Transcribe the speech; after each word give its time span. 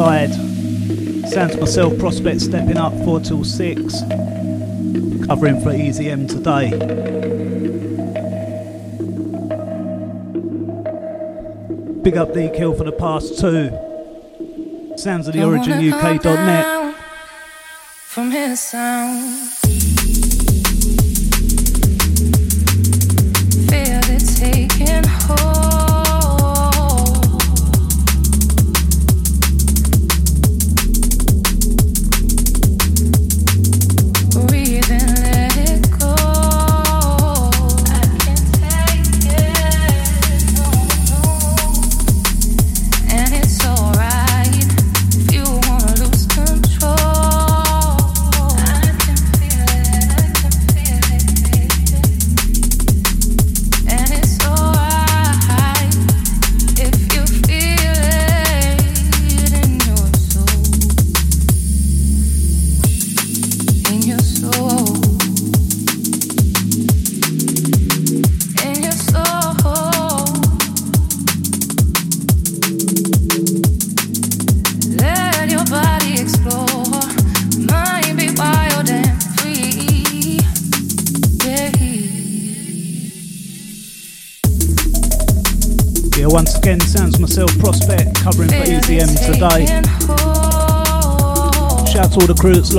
side. 0.00 0.32
Sounds 1.28 1.58
myself, 1.58 1.98
Prospect 1.98 2.40
stepping 2.40 2.78
up 2.78 2.94
4 3.04 3.20
till 3.20 3.44
6. 3.44 4.00
Covering 5.26 5.60
for 5.60 5.74
Easy 5.74 6.08
M 6.08 6.26
today. 6.26 6.70
Big 12.02 12.16
up 12.16 12.32
D 12.32 12.50
Kill 12.56 12.74
for 12.74 12.84
the 12.84 12.96
past 12.98 13.38
two. 13.38 13.68
Sounds 14.96 15.28
of 15.28 15.34
the 15.34 15.44
Origin 15.44 15.92
UK.net. 15.92 16.79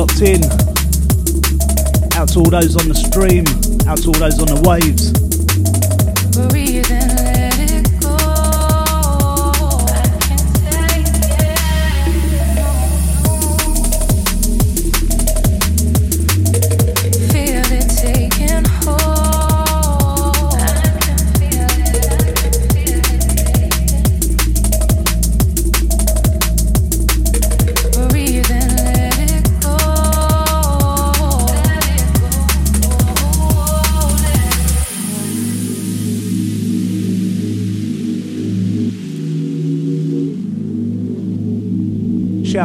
locked 0.01 0.21
in. 0.21 0.41
Out 2.17 2.29
to 2.29 2.39
all 2.39 2.49
those 2.49 2.75
on 2.75 2.87
the 2.87 2.95
stream. 2.95 3.45
Out 3.87 3.99
to 3.99 4.07
all 4.07 4.17
those 4.17 4.39
on 4.39 4.47
the 4.47 4.59
waves. 4.65 5.00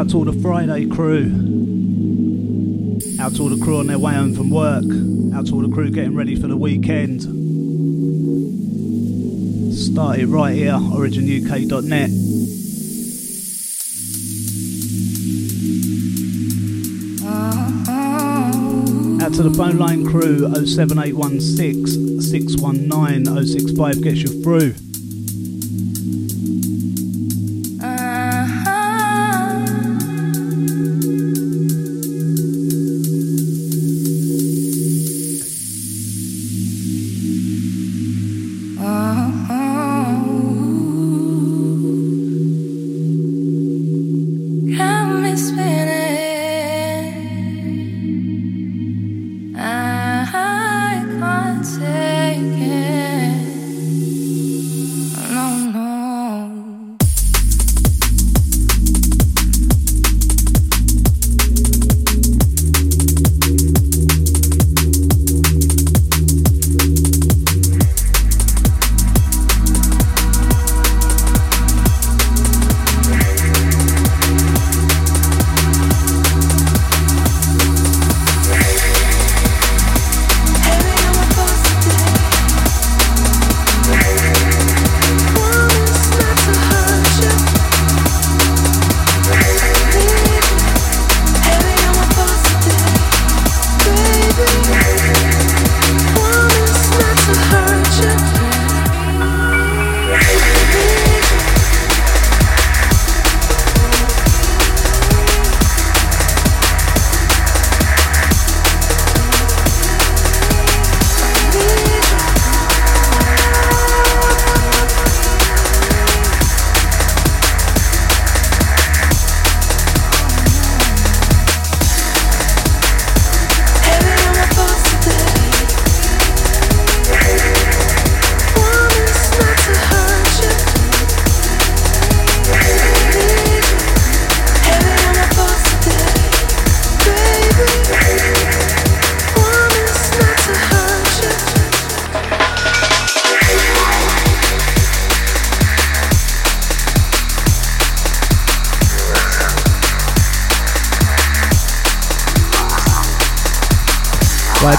Out 0.06 0.10
to 0.12 0.18
all 0.18 0.24
the 0.24 0.40
Friday 0.40 0.86
crew. 0.86 1.24
Out 3.18 3.34
to 3.34 3.42
all 3.42 3.48
the 3.48 3.60
crew 3.60 3.78
on 3.78 3.88
their 3.88 3.98
way 3.98 4.14
home 4.14 4.36
from 4.36 4.50
work. 4.50 4.84
Out 5.34 5.46
to 5.46 5.54
all 5.54 5.62
the 5.62 5.74
crew 5.74 5.90
getting 5.90 6.14
ready 6.14 6.36
for 6.40 6.46
the 6.46 6.56
weekend. 6.56 7.22
Started 9.74 10.28
right 10.28 10.54
here, 10.54 10.74
originuk.net. 10.74 12.10
Out 19.22 19.34
to 19.34 19.42
the 19.42 19.54
phone 19.56 19.78
line 19.78 20.06
crew 20.06 20.48
07816 20.64 22.20
619 22.20 23.44
065 23.44 24.02
gets 24.02 24.18
you 24.18 24.42
through. 24.44 24.85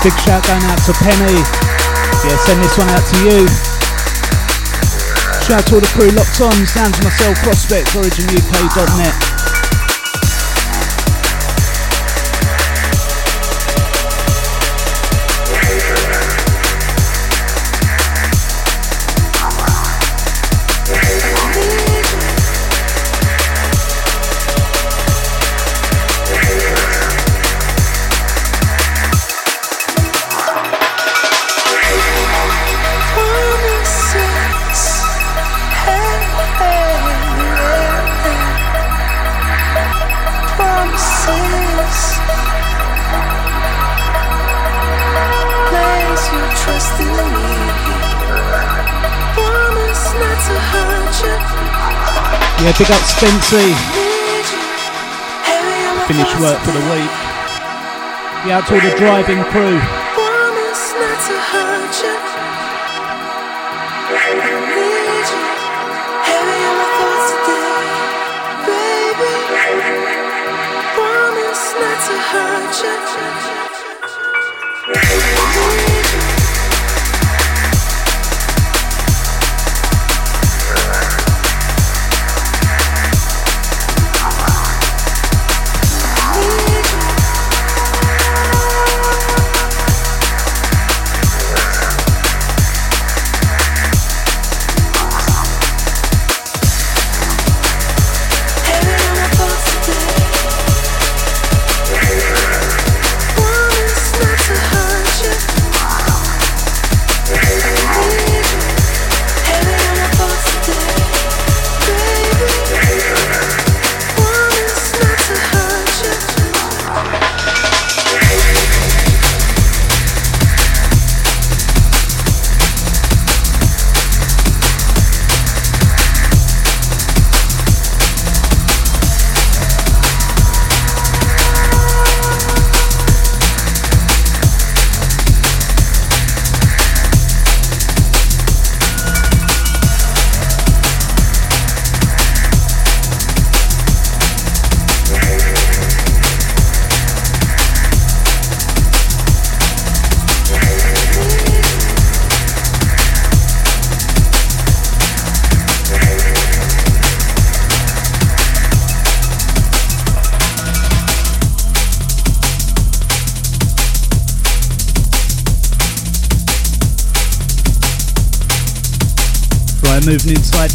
Big 0.07 0.19
shout 0.21 0.47
going 0.47 0.63
out 0.63 0.79
to 0.85 0.93
Penny. 0.93 1.35
Yeah, 2.23 2.37
send 2.47 2.63
this 2.63 2.77
one 2.77 2.87
out 2.87 3.03
to 3.11 3.17
you. 3.27 3.47
Shout 5.43 5.59
out 5.59 5.67
to 5.67 5.75
all 5.75 5.81
the 5.81 5.91
crew 5.91 6.07
locked 6.11 6.39
on. 6.39 6.53
Sounds 6.65 6.95
myself, 7.03 7.35
Prospect, 7.43 7.87
OriginUK.net. 7.89 9.36
big 52.87 52.95
up 52.95 53.01
Spency. 53.03 53.73
Finish 56.07 56.39
work 56.39 56.59
for 56.63 56.71
the 56.71 56.79
week. 56.91 57.11
Yeah, 58.45 58.59
out 58.59 58.67
to 58.67 58.75
all 58.75 58.81
the 58.81 58.95
driving 58.97 59.43
crew. 59.45 60.06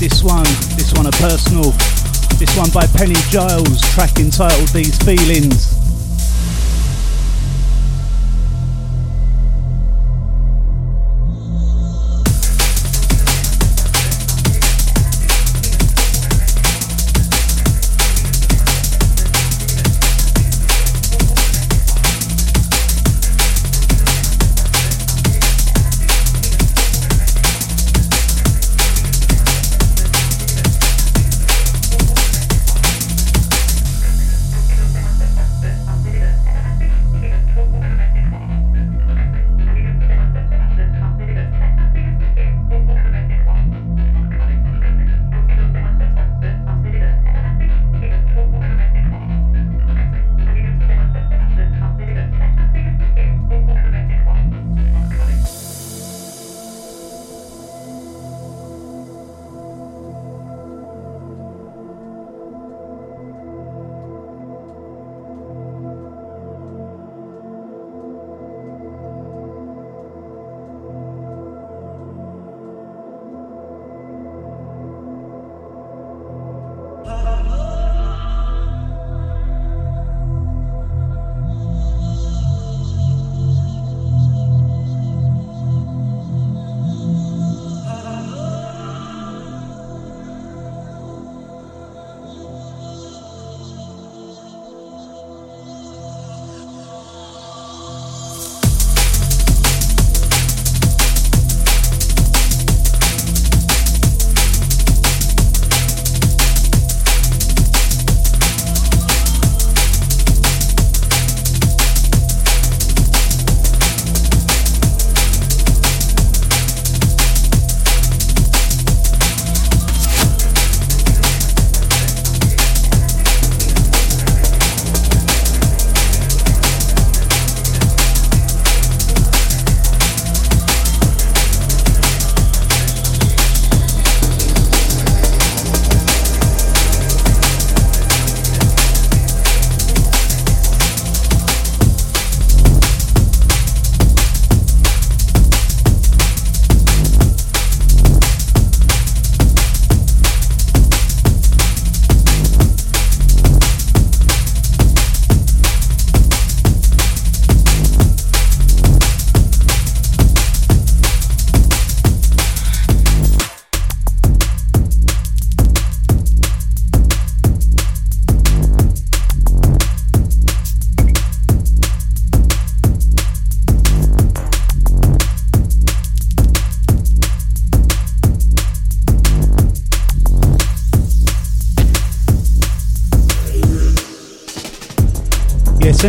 This 0.03 0.25
one. 0.25 0.43
This 0.75 0.93
one 0.95 1.07
a 1.07 1.13
personal. 1.13 1.71
This 2.37 2.57
one 2.57 2.71
by 2.71 2.89
Penny 2.89 3.15
Giles, 3.31 3.81
track 3.95 4.19
entitled 4.19 4.69
These 4.71 4.99
Feelings. 4.99 5.72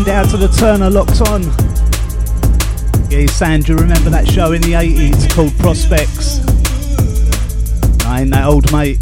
Send 0.03 0.17
it 0.17 0.19
out 0.19 0.29
to 0.31 0.38
the 0.38 0.50
Turner 0.50 0.89
locked 0.89 1.22
on. 1.29 1.43
Yeah, 3.10 3.25
Sandra, 3.27 3.77
remember 3.77 4.10
that 4.10 4.27
show 4.27 4.51
in 4.51 4.62
the 4.62 4.74
80s 4.74 5.33
called 5.33 5.57
Prospects? 5.60 6.39
I 8.05 8.22
ain't 8.22 8.31
that 8.31 8.43
old, 8.43 8.69
mate. 8.74 9.00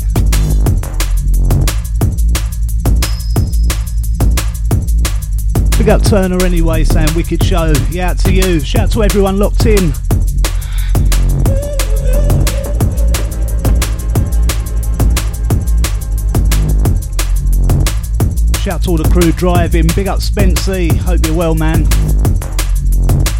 Big 5.80 5.90
up 5.90 6.04
Turner 6.04 6.46
anyway, 6.46 6.84
saying 6.84 7.10
wicked 7.16 7.44
show. 7.44 7.74
Yeah, 7.90 8.12
out 8.12 8.20
to 8.20 8.32
you. 8.32 8.60
Shout 8.60 8.84
out 8.84 8.92
to 8.92 9.04
everyone 9.04 9.40
locked 9.40 9.66
in. 9.66 9.94
Shout 18.82 18.86
to 18.86 18.90
all 18.92 18.98
the 18.98 19.10
crew 19.10 19.32
driving. 19.34 19.86
Big 19.96 20.08
up 20.08 20.20
Spency. 20.20 20.96
Hope 20.96 21.24
you're 21.26 21.36
well, 21.36 21.54
man. 21.54 21.84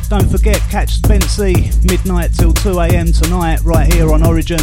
Don't 0.08 0.30
forget, 0.30 0.60
catch 0.70 1.02
Spency 1.02 1.84
midnight 1.84 2.32
till 2.34 2.54
2 2.54 2.80
a.m. 2.80 3.12
tonight, 3.12 3.60
right 3.64 3.92
here 3.92 4.12
on 4.14 4.24
Origin. 4.24 4.60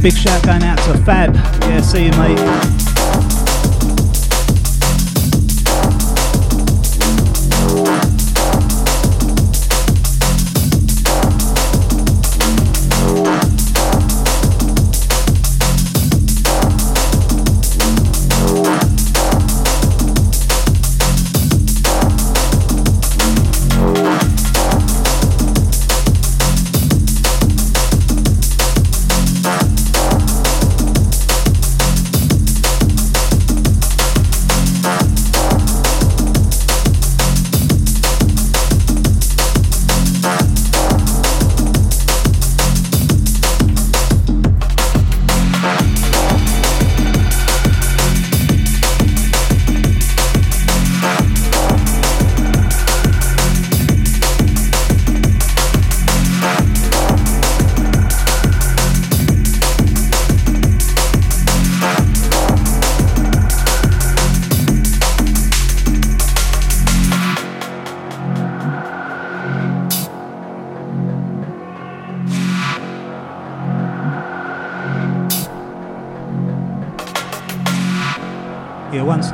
Big 0.00 0.16
shout 0.16 0.42
going 0.44 0.62
out 0.62 0.78
to 0.78 0.96
Fab. 1.04 1.34
Yeah, 1.34 1.80
see 1.80 2.06
you, 2.06 2.10
mate. 2.12 2.79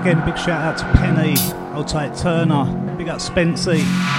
Again, 0.08 0.24
big 0.24 0.38
shout 0.38 0.62
out 0.62 0.78
to 0.78 0.84
Penny, 0.98 1.34
Old 1.74 1.88
Tight 1.88 2.14
Turner, 2.16 2.64
big 2.96 3.08
up 3.08 3.18
Spency. 3.18 4.15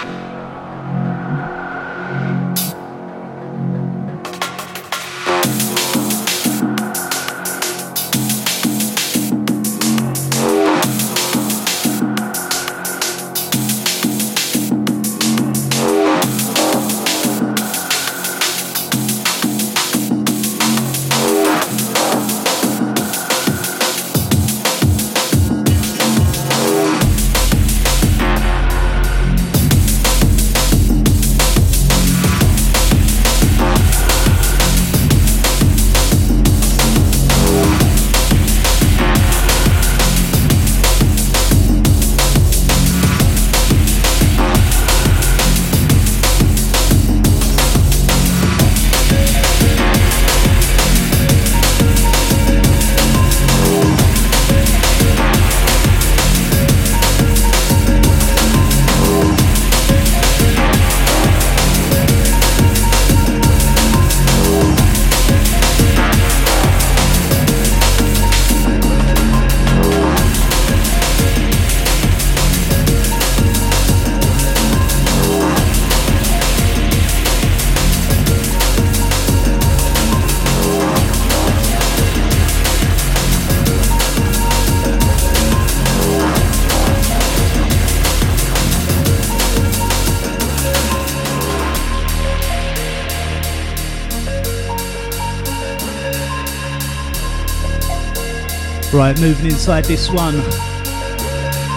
Right, 98.98 99.20
moving 99.22 99.46
inside 99.46 99.86
this 99.86 100.10
one. 100.10 100.42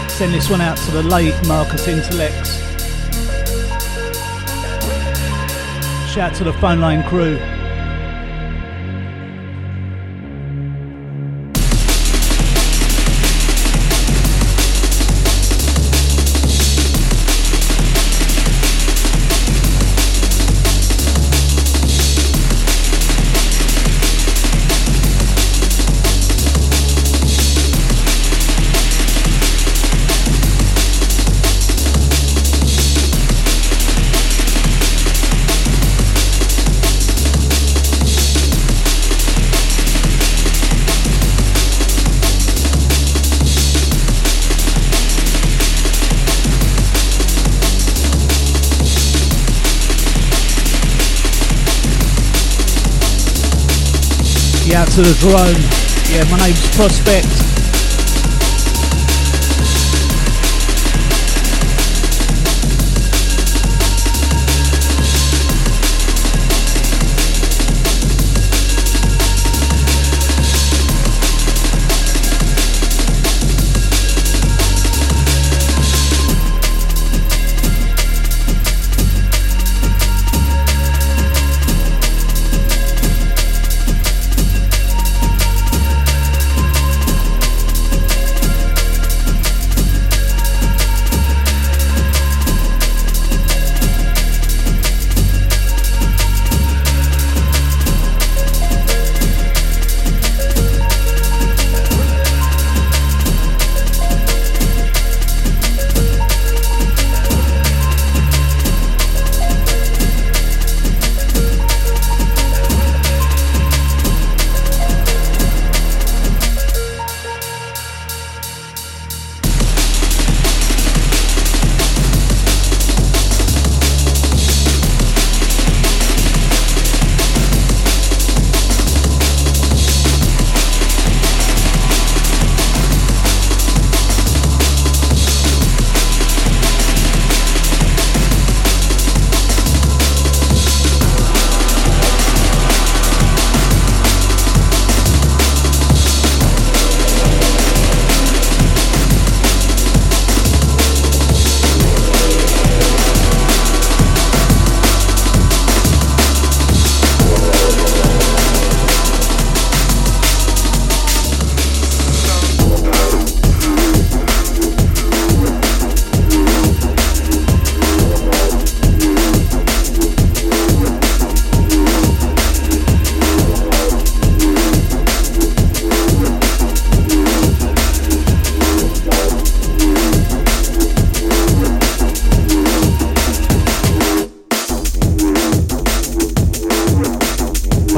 Send 0.09 0.33
this 0.33 0.49
one 0.49 0.63
out 0.63 0.79
to 0.79 0.91
the 0.91 1.03
late 1.03 1.35
Marcus 1.47 1.87
Intalex. 1.87 2.47
Shout 6.09 6.33
to 6.37 6.45
the 6.45 6.55
phone 6.55 6.81
line 6.81 7.07
crew. 7.07 7.39
To 55.05 55.09
the 55.09 55.19
drone. 55.21 55.55
Yeah, 56.11 56.29
my 56.31 56.47
name's 56.47 56.67
Prospect. 56.77 57.50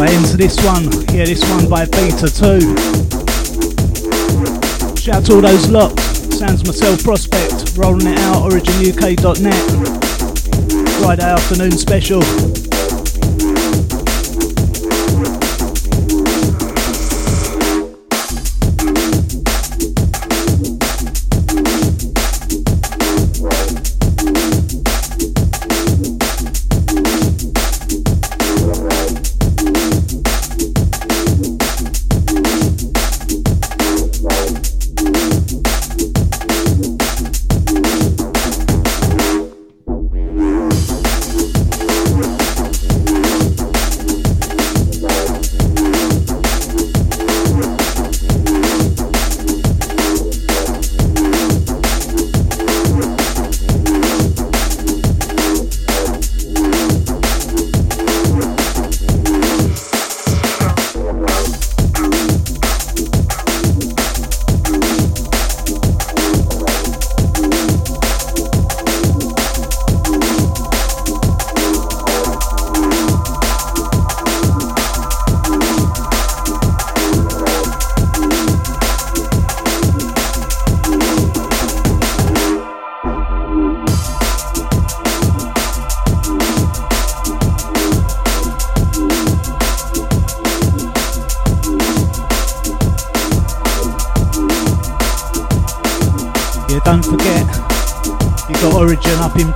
This 0.07 0.57
one. 0.65 0.85
Yeah, 1.15 1.27
this 1.27 1.49
one 1.51 1.69
by 1.69 1.85
Beta 1.85 2.29
2. 2.29 2.61
Shout 4.97 5.17
out 5.17 5.25
to 5.27 5.35
all 5.35 5.41
those 5.41 5.71
lot. 5.71 5.99
Sounds 5.99 6.65
myself 6.67 7.03
prospect. 7.05 7.77
Rolling 7.77 8.09
it 8.09 8.19
out, 8.19 8.51
originuk.net. 8.51 9.55
Friday 11.01 11.23
afternoon 11.23 11.73
special. 11.73 12.62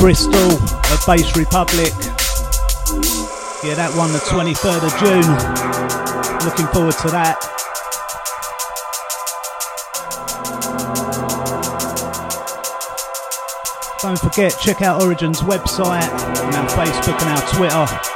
Bristol 0.06 0.52
at 0.62 1.04
Base 1.04 1.36
Republic. 1.36 1.92
Yeah, 3.64 3.74
that 3.74 3.92
one 3.96 4.12
the 4.12 4.20
23rd 4.20 4.86
of 4.86 4.94
June. 5.02 5.26
Looking 6.46 6.68
forward 6.68 6.94
to 7.02 7.10
that. 7.10 7.34
Don't 14.00 14.20
forget, 14.20 14.56
check 14.60 14.80
out 14.80 15.02
Origin's 15.02 15.40
website 15.40 16.04
and 16.04 16.54
our 16.54 16.68
Facebook 16.68 17.20
and 17.22 17.30
our 17.30 17.42
Twitter. 17.56 18.15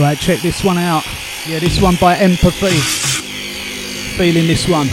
Right, 0.00 0.18
check 0.18 0.40
this 0.40 0.64
one 0.64 0.78
out. 0.78 1.04
Yeah, 1.46 1.58
this 1.58 1.78
one 1.78 1.94
by 2.00 2.16
Empathy. 2.16 2.70
Feeling 4.16 4.46
this 4.46 4.66
one. 4.66 4.88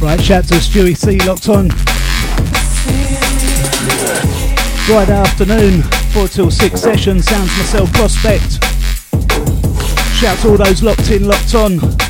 Right, 0.00 0.18
shout 0.18 0.44
to 0.44 0.54
Stewie 0.54 0.96
C 0.96 1.18
locked 1.26 1.50
on. 1.50 1.68
Friday 4.86 5.12
afternoon, 5.12 5.82
4 6.12 6.26
till 6.26 6.50
6 6.50 6.80
session, 6.80 7.20
sounds 7.20 7.50
myself 7.58 7.92
prospect. 7.92 8.64
Shout 10.14 10.38
to 10.38 10.48
all 10.48 10.56
those 10.56 10.82
locked 10.82 11.10
in, 11.10 11.28
locked 11.28 11.54
on. 11.54 12.09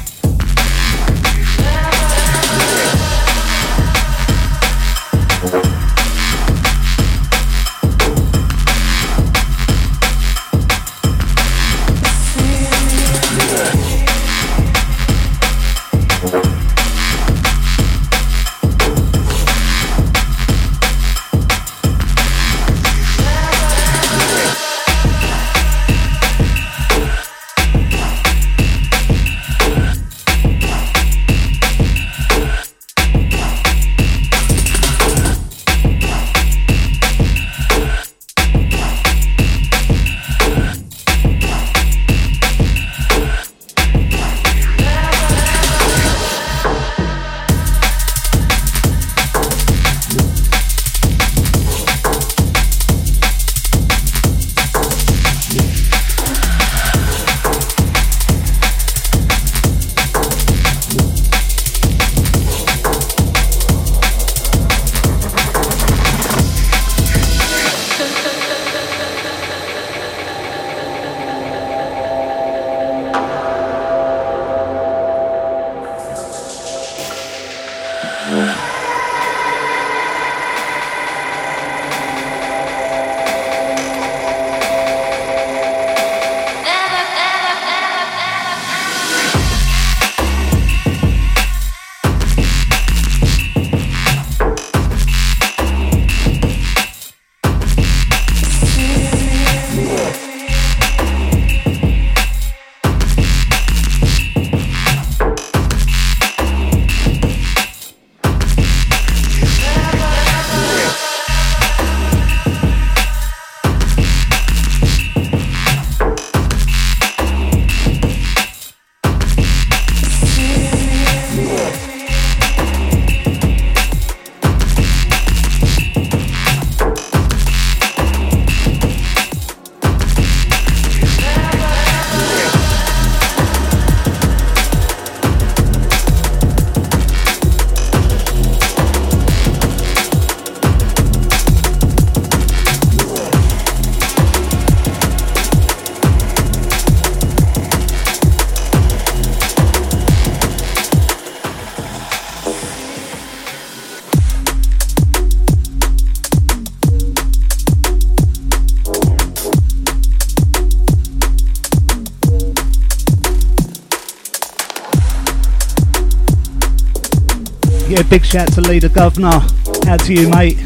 Big 168.11 168.25
shout 168.25 168.53
to 168.53 168.61
Leader 168.61 168.89
Governor. 168.89 169.41
Out 169.87 170.01
to 170.01 170.13
you, 170.13 170.29
mate. 170.31 170.59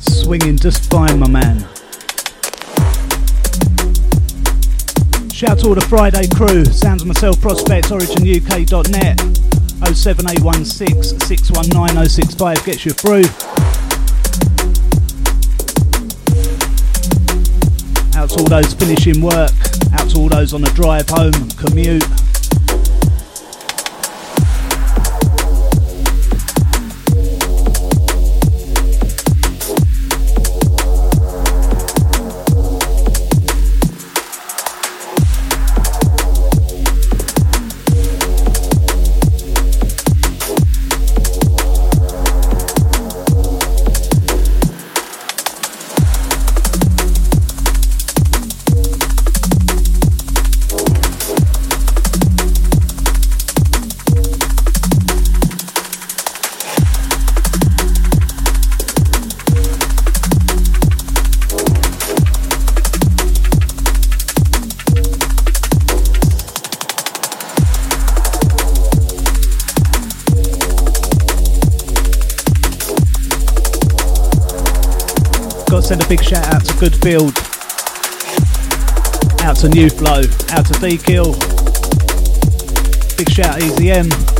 Swinging 0.00 0.56
just 0.56 0.90
fine, 0.90 1.20
my 1.20 1.28
man. 1.28 1.60
Shout 5.32 5.60
to 5.60 5.68
all 5.68 5.74
the 5.76 5.86
Friday 5.88 6.26
crew. 6.34 6.64
Sounds 6.64 7.02
of 7.02 7.06
myself, 7.06 7.40
Prospect, 7.40 7.90
OriginUK.net. 7.90 9.20
07816 9.94 11.20
619 11.20 12.08
065 12.08 12.64
gets 12.64 12.84
you 12.84 12.90
through. 12.90 13.22
Out 18.18 18.30
to 18.30 18.40
all 18.40 18.48
those 18.48 18.74
finishing 18.74 19.22
work. 19.22 19.52
Out 19.92 20.10
to 20.10 20.18
all 20.18 20.28
those 20.28 20.52
on 20.52 20.62
the 20.62 20.72
drive 20.74 21.08
home, 21.08 21.50
commute. 21.50 22.02
Send 75.94 76.04
a 76.04 76.08
big 76.08 76.24
shout 76.24 76.44
out 76.52 76.64
to 76.64 76.72
Goodfield, 76.74 77.32
out 79.44 79.56
to 79.58 79.68
New 79.68 79.88
Flow, 79.88 80.22
out 80.50 80.66
to 80.66 80.72
D 80.80 80.98
Kill, 80.98 81.34
big 83.16 83.30
shout 83.30 83.62
Easy 83.62 83.92
M. 83.92 84.33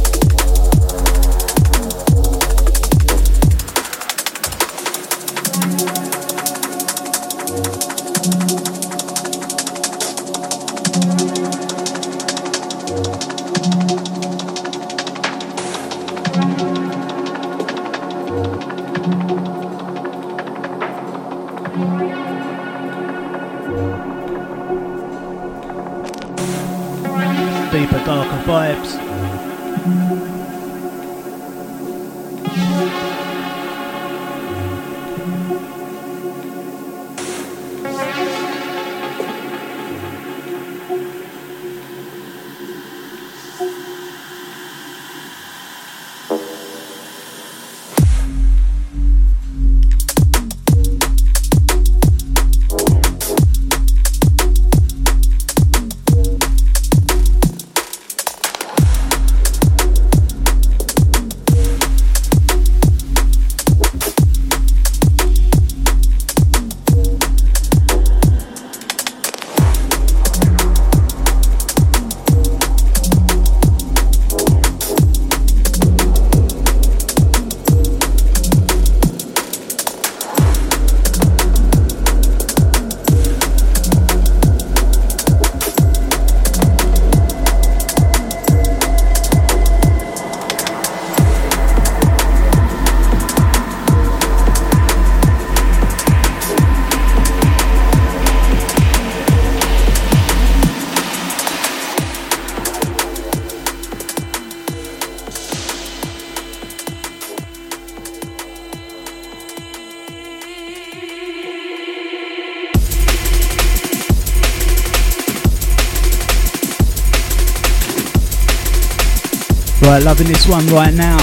Loving 120.03 120.27
this 120.27 120.47
one 120.47 120.67
right 120.67 120.93
now. 120.93 121.17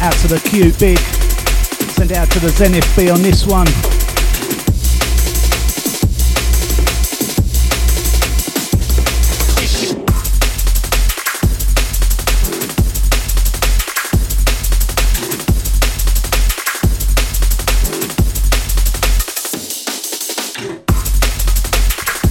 Out 0.00 0.14
to 0.20 0.28
the 0.28 0.40
Q 0.48 0.72
Big. 0.78 0.98
Send 1.90 2.12
out 2.12 2.30
to 2.30 2.40
the 2.40 2.48
Zenith 2.50 2.90
B 2.96 3.10
on 3.10 3.20
this 3.20 3.44
one. 3.46 3.66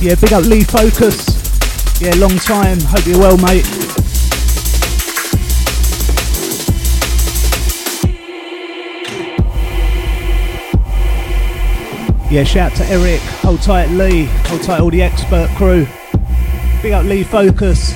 Yeah, 0.01 0.15
big 0.15 0.33
up 0.33 0.45
Lee 0.45 0.63
Focus. 0.63 1.34
Yeah, 2.01 2.13
long 2.17 2.37
time. 2.37 2.77
Hope 2.81 3.05
you're 3.07 3.17
well, 3.17 3.37
mate. 3.37 3.65
Yeah, 12.29 12.43
shout 12.43 12.71
out 12.71 12.77
to 12.79 12.85
Eric, 12.87 13.21
hold 13.21 13.61
tight 13.61 13.87
Lee, 13.91 14.25
hold 14.25 14.61
tight 14.63 14.81
all 14.81 14.89
the 14.89 15.01
expert 15.01 15.47
crew. 15.55 15.87
Big 16.81 16.91
up 16.91 17.05
Lee 17.05 17.23
Focus. 17.23 17.93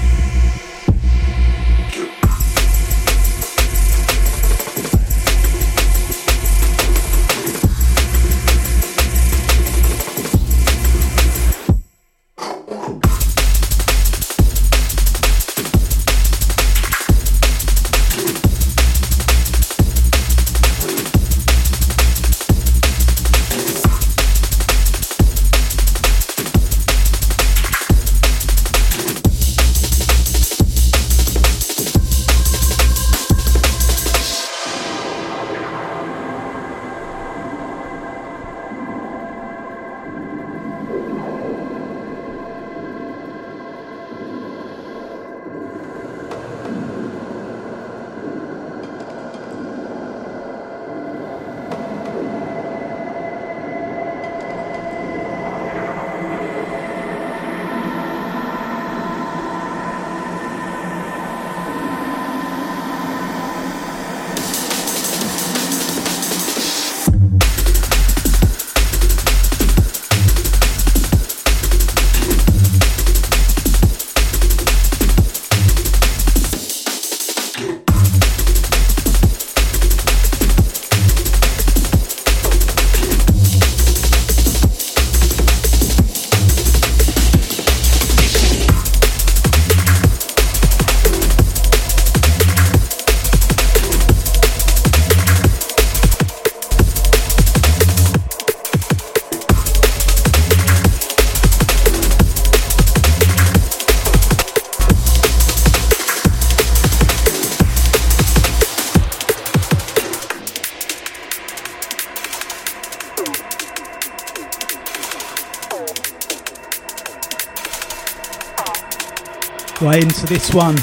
Into 120.19 120.33
this 120.33 120.53
one. 120.53 120.75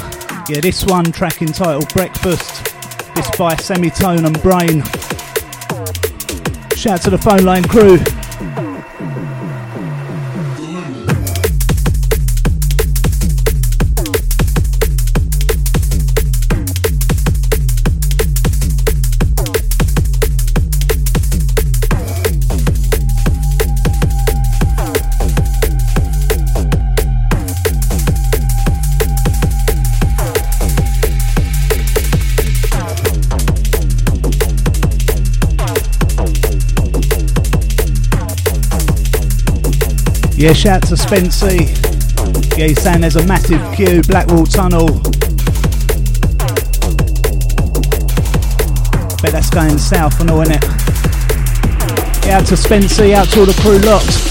Yeah, 0.49 0.61
this 0.61 0.83
one 0.83 1.11
track 1.11 1.43
entitled 1.43 1.93
Breakfast. 1.93 2.65
This 3.13 3.29
by 3.37 3.55
Semitone 3.55 4.25
and 4.25 4.41
Brain. 4.41 4.81
Shout 6.75 6.93
out 6.93 7.01
to 7.03 7.09
the 7.11 7.19
phone 7.21 7.45
line 7.45 7.63
crew. 7.65 7.99
Yeah, 40.47 40.53
shout 40.53 40.81
to 40.83 40.93
Spency. 40.93 41.67
Yeah, 42.57 42.67
he's 42.67 42.81
saying 42.81 43.01
there's 43.01 43.17
a 43.17 43.27
massive 43.27 43.59
queue, 43.75 44.01
Blackwall 44.03 44.45
Tunnel. 44.45 44.87
Bet 49.21 49.33
that's 49.33 49.49
going 49.49 49.77
south 49.77 50.17
and 50.21 50.31
all, 50.31 50.45
innit? 50.45 50.63
Yeah, 52.25 52.37
out 52.37 52.45
to 52.45 52.53
Spency, 52.53 53.11
out 53.11 53.27
to 53.31 53.41
all 53.41 53.45
the 53.45 53.59
crew 53.61 53.79
locked. 53.79 54.26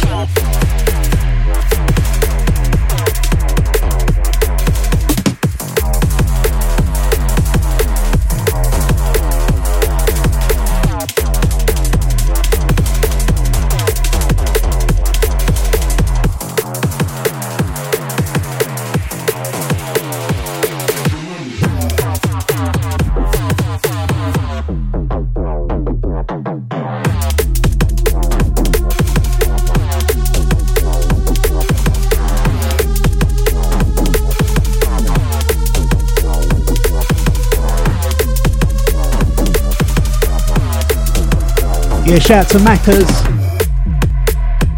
Yeah, 42.07 42.21
shout 42.21 42.49
to 42.51 42.59
Maccas. 42.59 43.11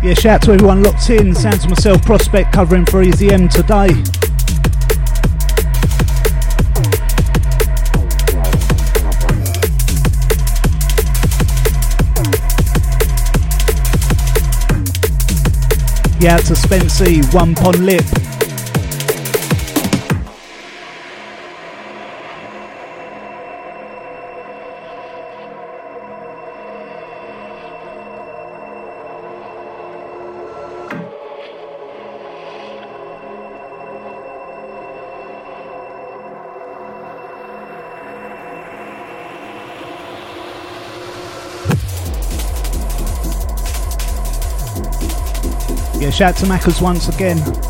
Yeah, 0.02 0.14
shout 0.14 0.40
to 0.44 0.52
everyone 0.52 0.82
locked 0.82 1.10
in. 1.10 1.34
Sounds 1.34 1.64
to 1.64 1.68
myself, 1.68 2.00
Prospect 2.02 2.54
covering 2.54 2.86
for 2.86 3.02
Easy 3.02 3.30
M 3.30 3.50
today. 3.50 3.88
Yeah, 16.18 16.38
to 16.38 16.54
Spency, 16.54 17.22
One 17.34 17.54
Pond 17.54 17.84
Lip. 17.84 18.27
Shout 46.18 46.34
to 46.34 46.46
Maccas 46.46 46.82
once 46.82 47.08
again. 47.08 47.67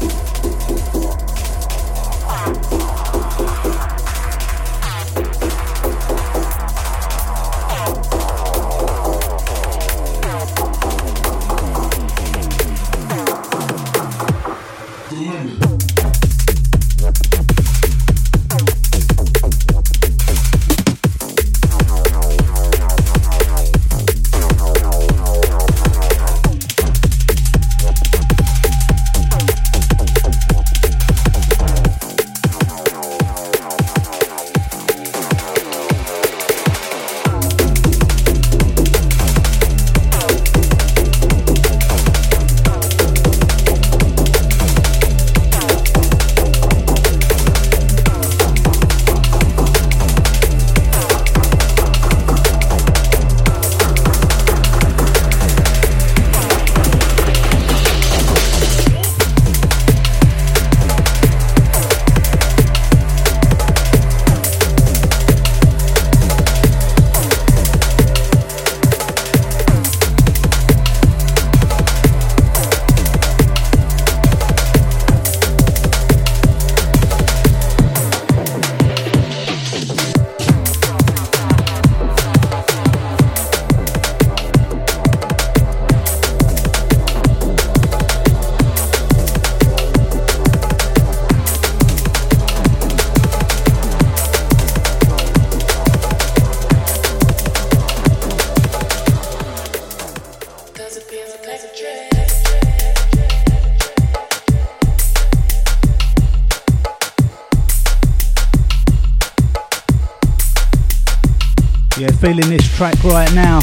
Feeling 112.35 112.51
this 112.51 112.77
track 112.77 113.03
right 113.05 113.33
now. 113.35 113.59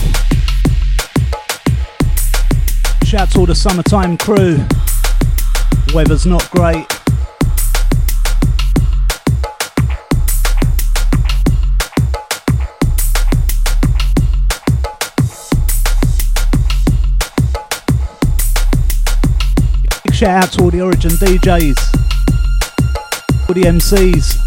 Shout 3.04 3.22
out 3.22 3.32
to 3.32 3.40
all 3.42 3.46
the 3.46 3.54
summertime 3.54 4.18
crew. 4.18 4.58
Weather's 5.94 6.26
not 6.26 6.50
great. 6.50 6.88
Big 20.04 20.16
shout 20.16 20.44
out 20.44 20.52
to 20.54 20.64
all 20.64 20.72
the 20.72 20.82
Origin 20.82 21.12
DJs, 21.12 21.78
all 23.48 23.54
the 23.54 23.62
MCs. 23.62 24.45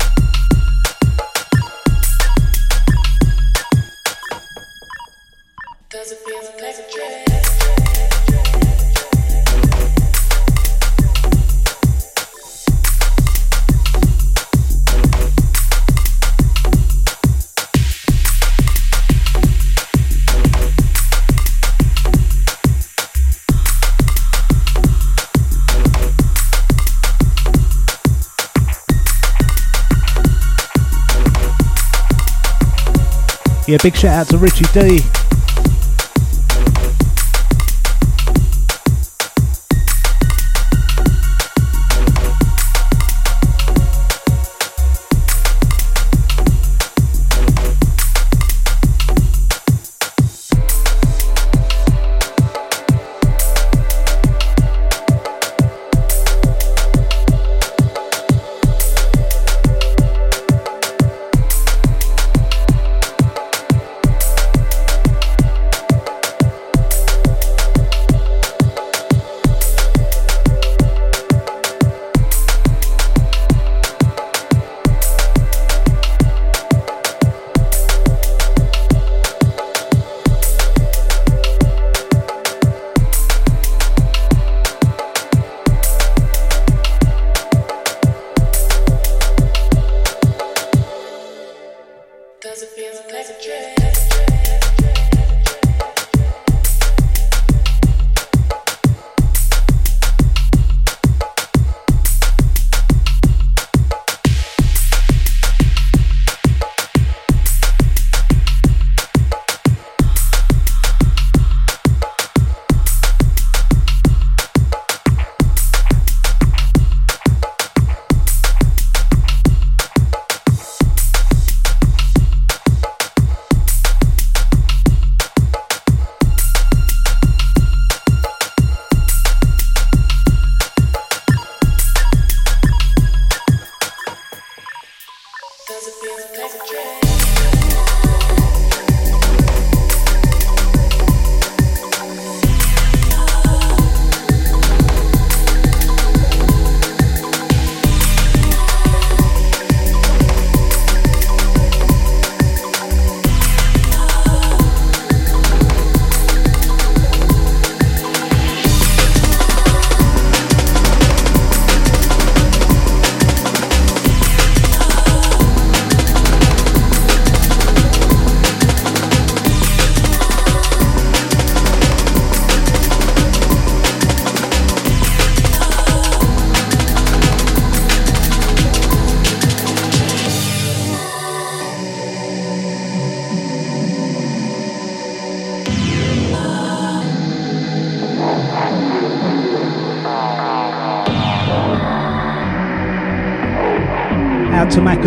Yeah, 33.68 33.76
big 33.82 33.94
shout 33.94 34.14
out 34.14 34.28
to 34.28 34.38
Richie 34.38 34.64
D. 34.72 35.04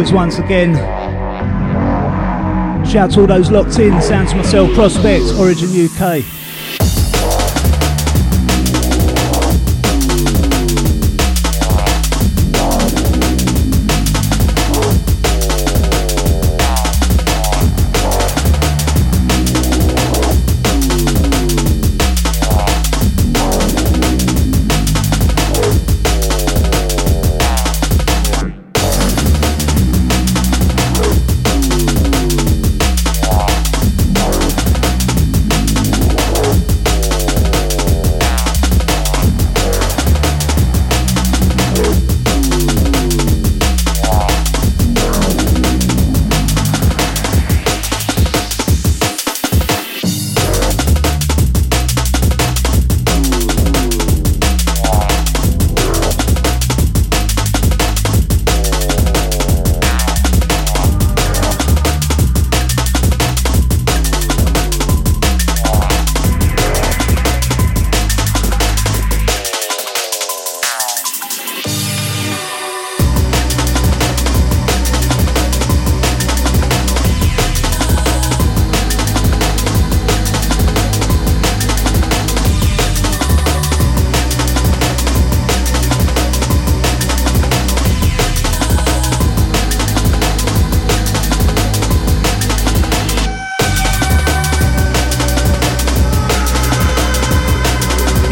once 0.09 0.39
again. 0.39 0.73
Shout 2.85 3.11
to 3.11 3.21
all 3.21 3.27
those 3.27 3.51
locked 3.51 3.77
in. 3.77 4.01
Sounds 4.01 4.33
myself, 4.33 4.73
Prospect, 4.73 5.25
Origin 5.37 5.69
UK. 5.69 6.40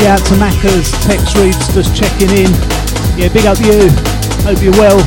Out 0.09 0.25
to 0.25 0.33
Macca's, 0.33 0.91
text 1.05 1.37
reads 1.37 1.71
just 1.71 1.95
checking 1.95 2.29
in. 2.29 2.49
Yeah, 3.15 3.29
big 3.29 3.45
up 3.45 3.59
you. 3.59 3.93
Hope 4.41 4.57
you're 4.63 4.73
well. 4.73 4.97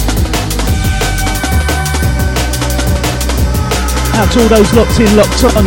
Out 4.14 4.30
to 4.30 4.42
all 4.42 4.48
those 4.48 4.72
locked 4.74 5.00
in, 5.00 5.16
locked 5.16 5.42
on. 5.42 5.66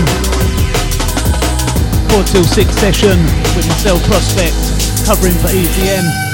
4 2.12 2.24
till 2.24 2.46
6 2.46 2.72
session 2.76 3.20
with 3.56 3.68
myself, 3.68 4.02
Prospect, 4.08 4.56
covering 5.06 5.36
for 5.36 6.25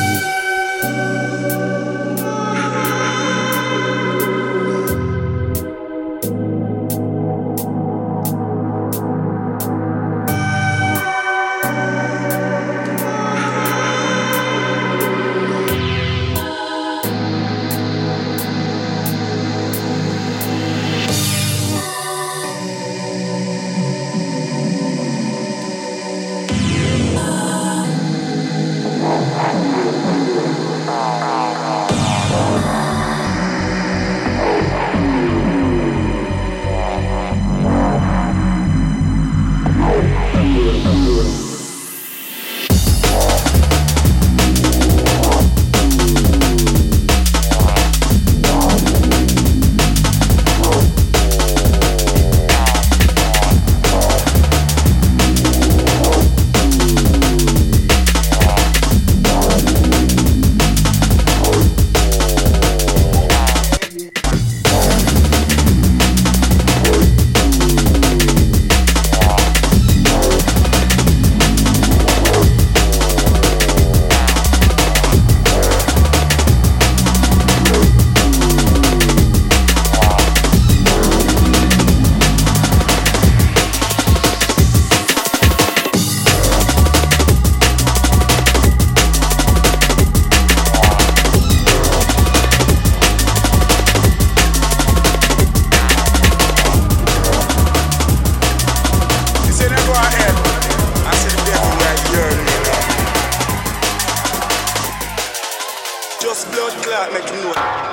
EZM. 107.12 107.86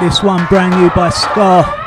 This 0.00 0.22
one 0.22 0.46
brand 0.46 0.80
new 0.80 0.90
by 0.90 1.10
Scar. 1.10 1.85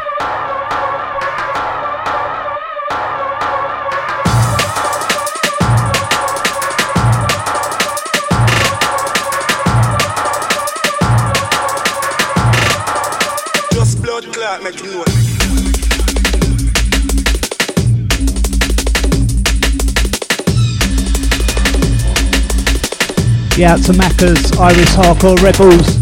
Out 23.66 23.84
to 23.84 23.92
Macca's, 23.92 24.52
Irish 24.58 24.90
Hardcore 24.90 25.42
Rebels. 25.42 25.98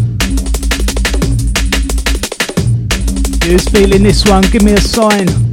Who's 3.44 3.68
feeling 3.68 4.02
this 4.02 4.24
one? 4.28 4.42
Give 4.50 4.62
me 4.62 4.72
a 4.74 4.80
sign. 4.80 5.47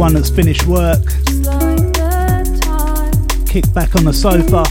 One 0.00 0.14
that's 0.14 0.30
finished 0.30 0.66
work, 0.66 1.04
kick 3.46 3.70
back 3.74 3.94
on 3.96 4.04
the 4.06 4.12
sofa, 4.14 4.64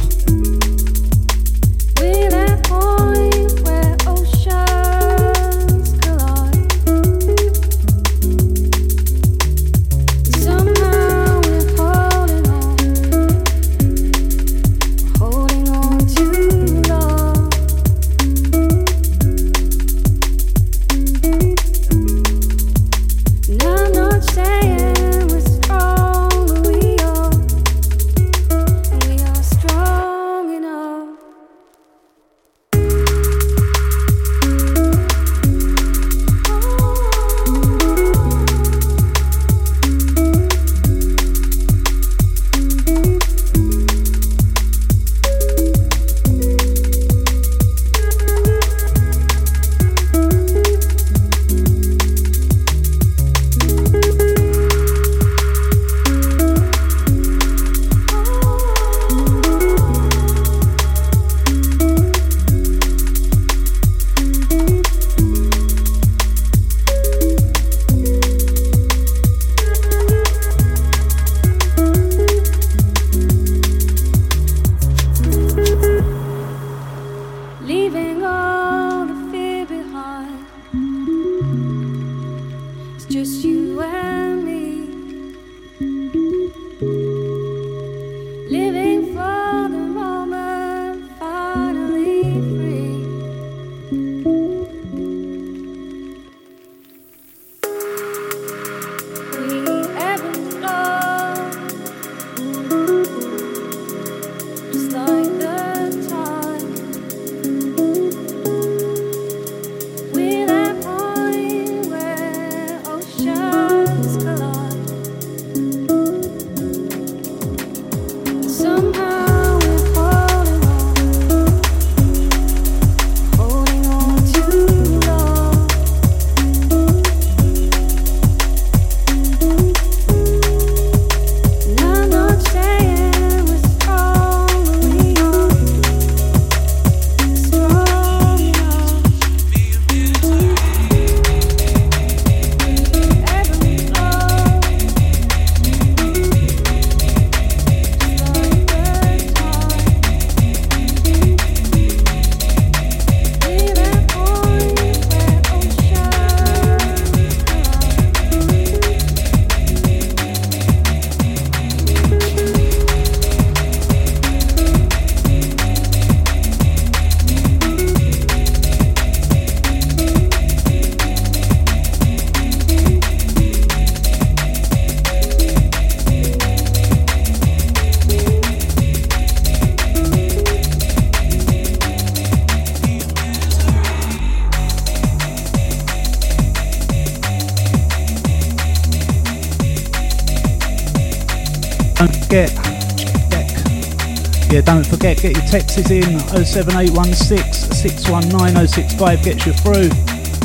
your 195.52 195.62
texts 195.62 195.90
in 195.90 196.20
07816 196.46 197.74
619 197.74 198.68
065 198.68 199.24
gets 199.24 199.46
you 199.46 199.54
through. 199.54 199.90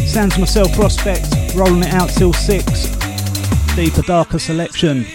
Sounds 0.07 0.39
myself 0.39 0.73
prospect, 0.75 1.55
rolling 1.55 1.83
it 1.83 1.93
out 1.93 2.09
till 2.11 2.33
6. 2.33 2.87
Deeper, 3.77 4.03
darker 4.03 4.39
selection. 4.39 5.07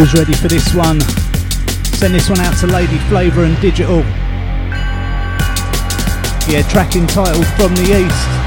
Ready 0.00 0.32
for 0.32 0.48
this 0.48 0.74
one? 0.74 0.98
Send 1.98 2.14
this 2.14 2.30
one 2.30 2.40
out 2.40 2.56
to 2.60 2.66
Lady 2.66 2.96
Flavour 3.10 3.44
and 3.44 3.60
Digital. 3.60 3.98
Yeah, 6.48 6.66
tracking 6.70 7.06
title 7.06 7.42
from 7.42 7.74
the 7.74 8.06
East. 8.06 8.39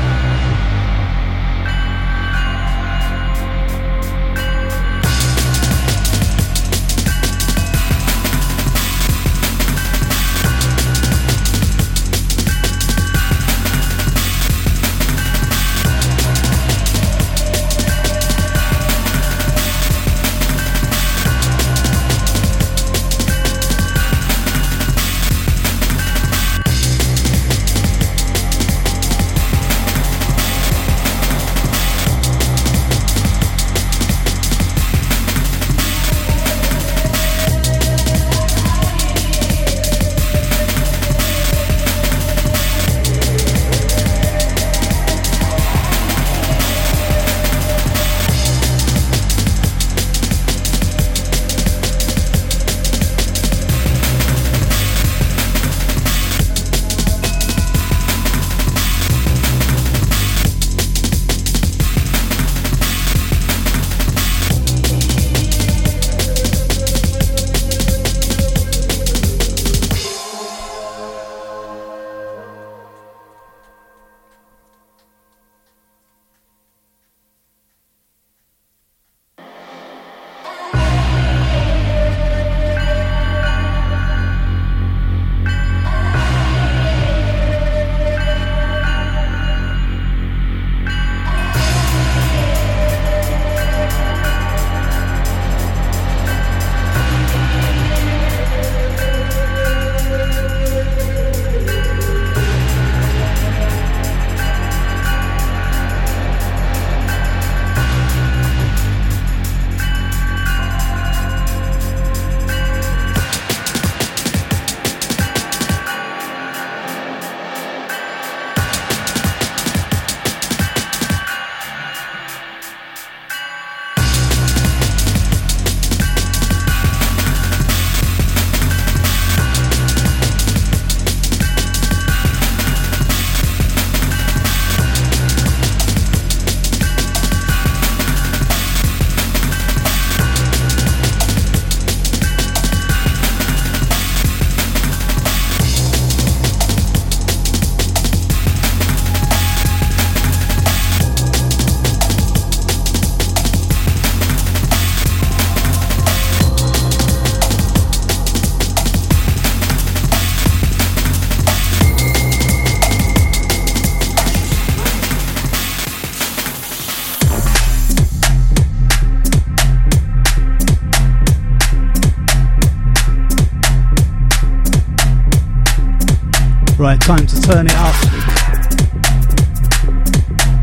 Time 177.04 177.28
to 177.28 177.41
turn 177.41 177.66
it 177.68 177.76
up. 177.76 177.95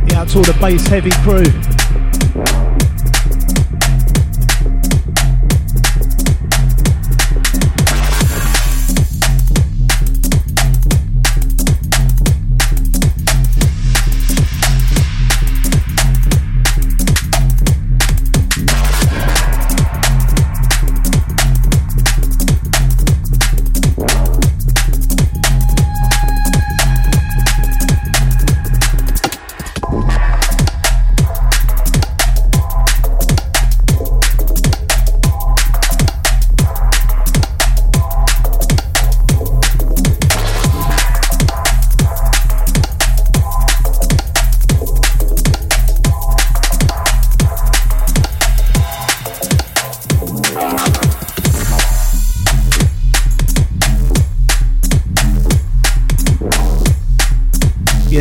Yeah, 0.09 0.25
to 0.25 0.39
all 0.39 0.45
the 0.45 0.57
bass 0.59 0.87
heavy 0.87 1.11
crew. 1.21 1.45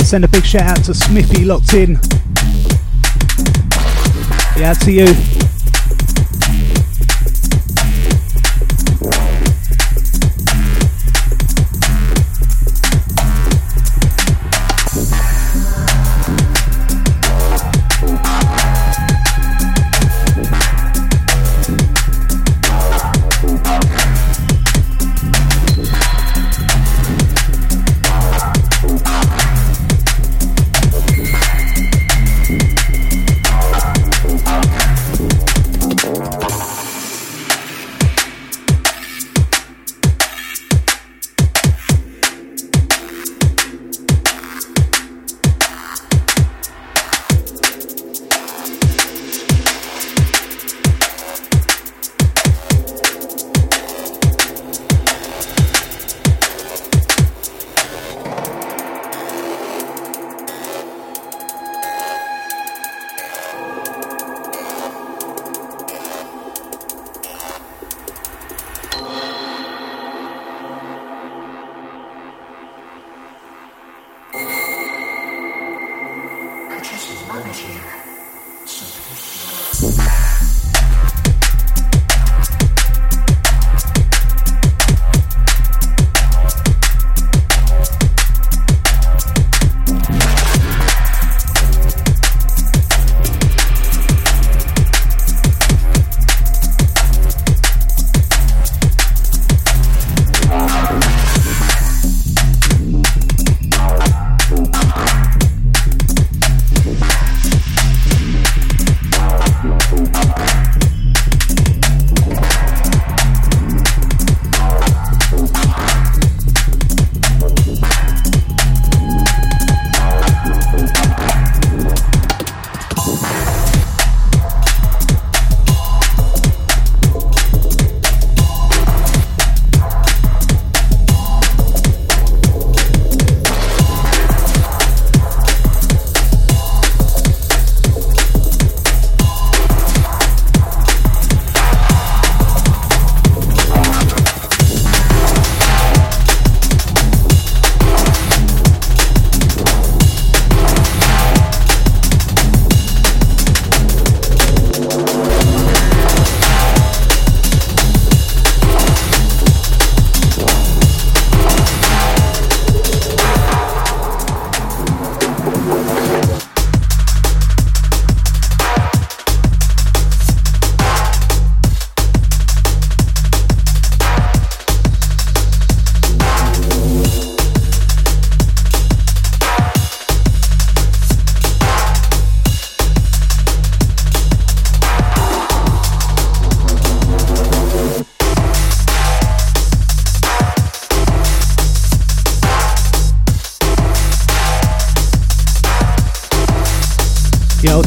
Send 0.09 0.25
a 0.25 0.27
big 0.27 0.43
shout 0.43 0.63
out 0.63 0.83
to 0.83 0.91
Smithy 0.91 1.45
locked 1.45 1.75
in. 1.75 1.91
Yeah, 4.57 4.73
to 4.73 4.91
you. 4.91 5.38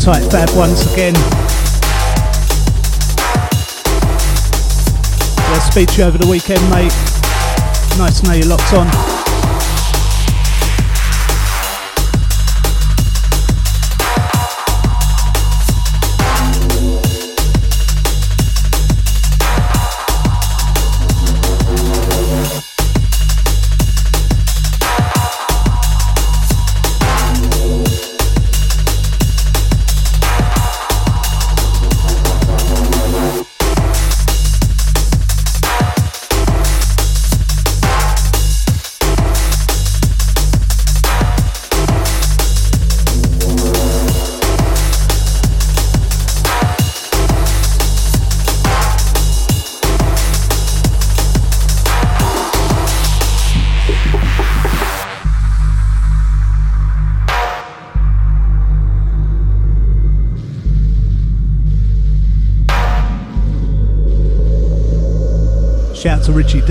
Tight 0.03 0.29
fab 0.33 0.51
once 0.57 0.93
again. 0.93 1.15
Yeah, 5.45 5.59
speak 5.61 5.91
to 5.91 5.99
you 5.99 6.09
over 6.09 6.19
the 6.19 6.27
weekend, 6.27 6.61
mate. 6.70 6.93
Nice 7.99 8.20
to 8.20 8.27
know 8.27 8.33
you're 8.33 8.49
locked 8.49 8.73
on. 8.73 9.22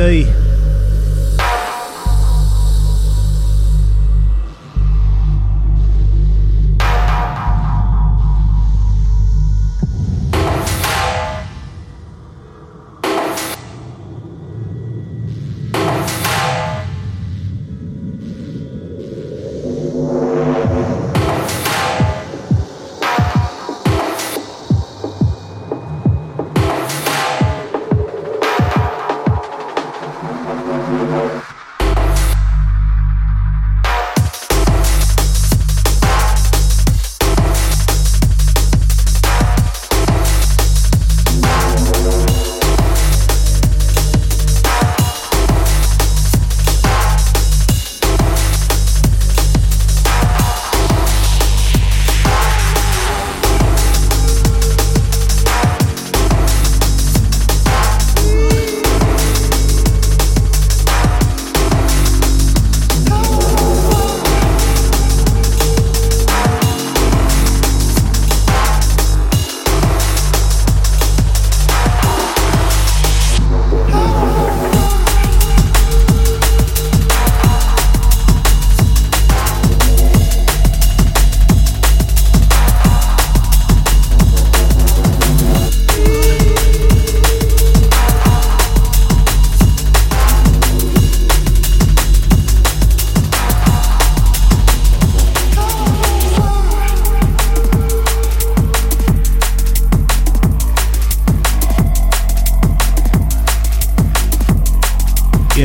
Out 0.02 0.40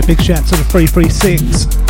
Big 0.06 0.22
shout 0.22 0.46
to 0.46 0.54
the 0.54 0.62
336. 0.62 1.85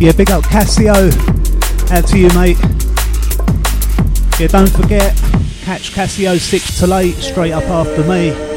Yeah, 0.00 0.12
big 0.12 0.30
up 0.30 0.42
Casio. 0.44 1.12
Out 1.90 2.06
to 2.06 2.18
you, 2.18 2.28
mate. 2.28 2.56
Yeah, 4.40 4.46
don't 4.46 4.70
forget, 4.70 5.14
catch 5.60 5.92
Casio 5.92 6.38
6 6.38 6.78
to 6.78 6.86
late 6.86 7.16
straight 7.16 7.52
up 7.52 7.64
after 7.64 8.02
me. 8.04 8.49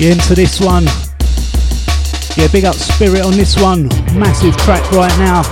You 0.00 0.12
into 0.12 0.34
this 0.34 0.58
one? 0.60 0.84
Yeah, 2.34 2.48
big 2.50 2.64
up 2.64 2.74
Spirit 2.74 3.20
on 3.20 3.32
this 3.32 3.60
one. 3.60 3.86
Massive 4.18 4.56
track 4.56 4.80
right 4.92 5.14
now. 5.18 5.42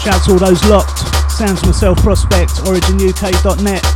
Shout 0.00 0.24
to 0.24 0.32
all 0.32 0.38
those 0.38 0.64
locked. 0.64 1.00
Sounds 1.30 1.62
myself 1.66 1.98
prospect, 1.98 2.52
originuk.net. 2.64 3.91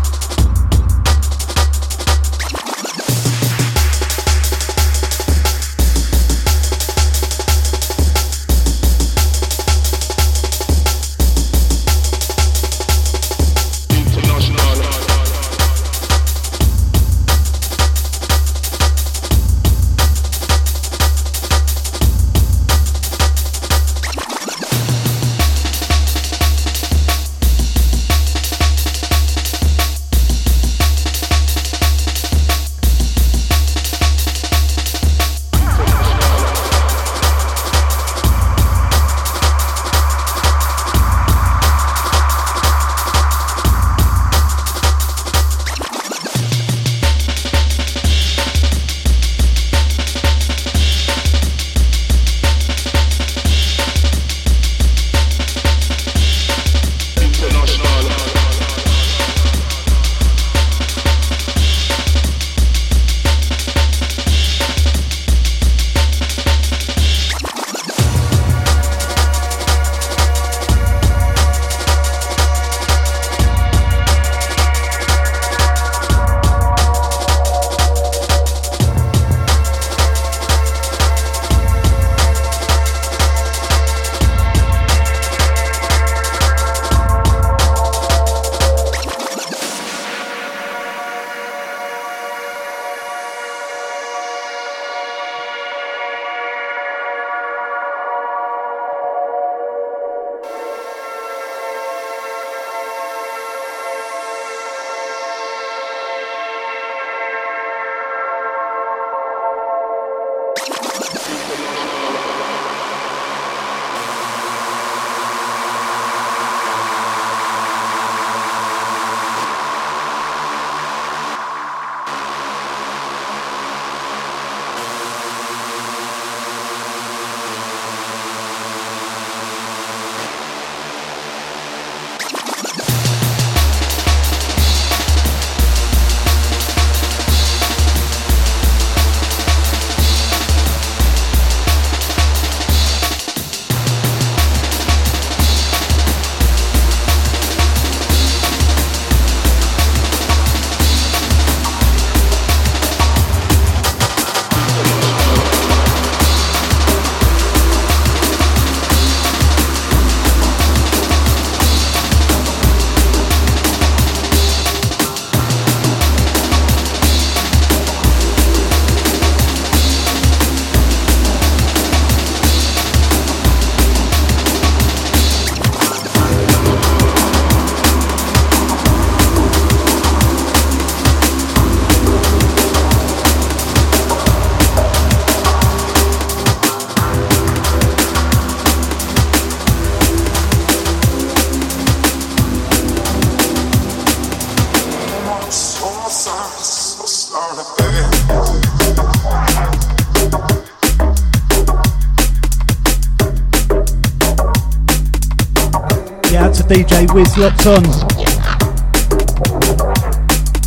Wiz 207.17 207.39
locked 207.39 207.65
on. 207.65 207.83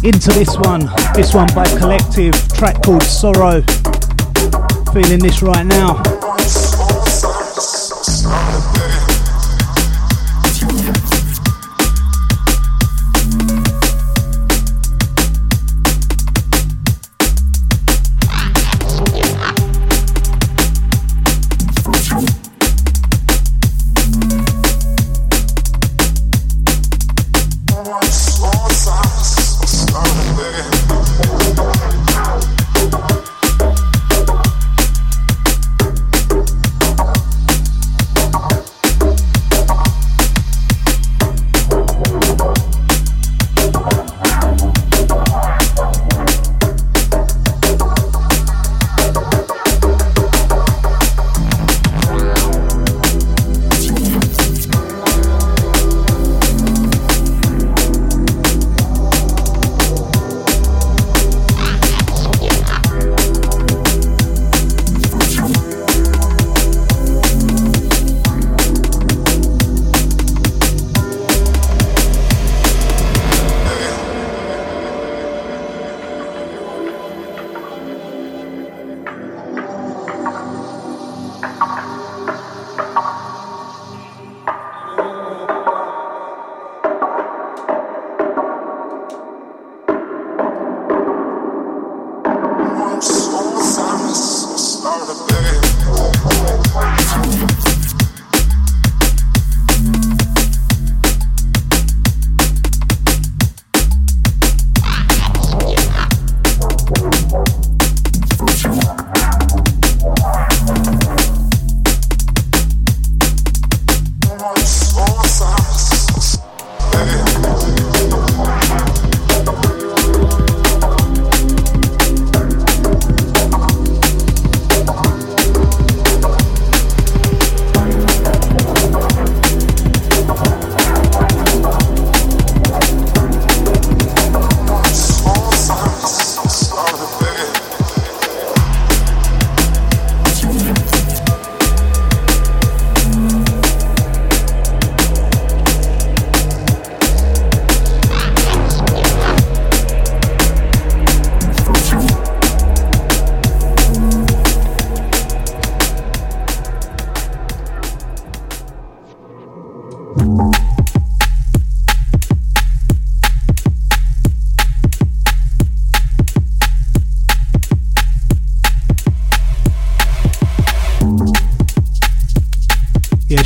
Into 0.03 0.31
this 0.31 0.57
one, 0.57 0.89
this 1.13 1.35
one 1.35 1.47
by 1.53 1.63
Collective, 1.77 2.33
track 2.55 2.81
called 2.81 3.03
Sorrow. 3.03 3.61
Feeling 4.91 5.19
this 5.19 5.43
right 5.43 5.63
now. 5.63 6.01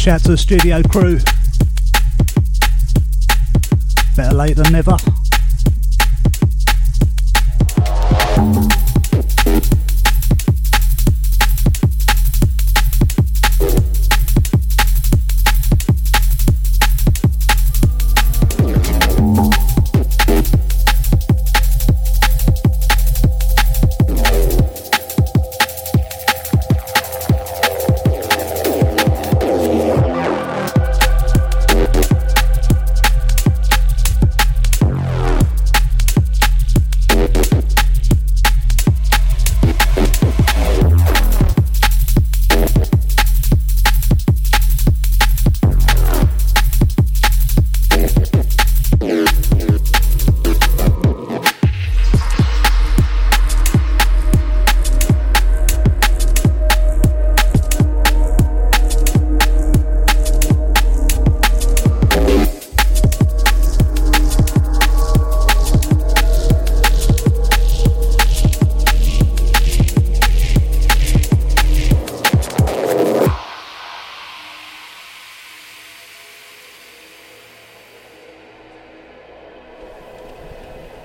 Shout 0.03 0.21
to 0.21 0.31
the 0.31 0.37
studio 0.37 0.81
crew. 0.83 1.17
Better 4.17 4.35
late 4.35 4.57
than 4.57 4.73
never. 4.73 4.97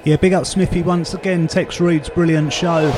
Yeah, 0.09 0.17
big 0.17 0.33
up 0.33 0.47
Smithy 0.47 0.81
once 0.81 1.13
again. 1.13 1.49
Tex 1.49 1.81
Reed's 1.81 2.09
brilliant 2.09 2.51
show. 2.51 2.89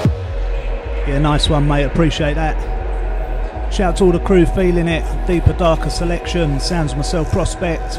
Yeah, 1.09 1.19
nice 1.19 1.49
one, 1.49 1.66
mate. 1.66 1.82
Appreciate 1.82 2.35
that. 2.35 3.74
Shout 3.74 3.95
out 3.95 3.97
to 3.97 4.05
all 4.05 4.12
the 4.12 4.20
crew 4.20 4.47
feeling 4.47 4.87
it. 4.87 5.27
Deeper, 5.27 5.55
darker 5.55 5.91
selection. 5.91 6.61
Sounds 6.61 6.95
myself 6.95 7.28
prospect. 7.32 7.99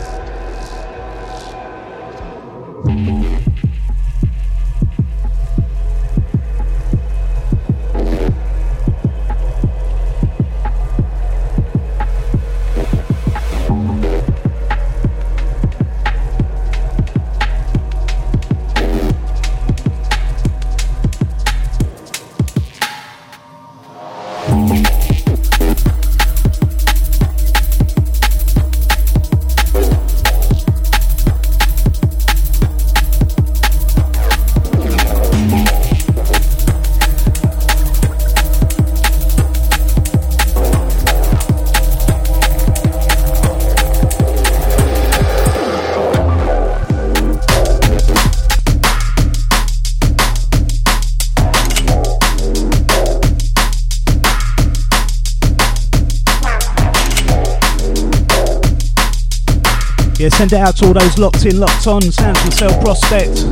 Send 60.41 60.53
it 60.53 60.67
out 60.67 60.75
to 60.75 60.87
all 60.87 60.93
those 60.93 61.19
locked 61.19 61.45
in, 61.45 61.59
locked 61.59 61.85
on. 61.85 62.01
Sounds 62.01 62.43
myself 62.43 62.81
prospect. 62.81 63.43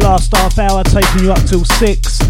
Last 0.00 0.32
half 0.36 0.56
hour 0.60 0.84
taking 0.84 1.24
you 1.24 1.32
up 1.32 1.42
till 1.44 1.64
six. 1.64 2.27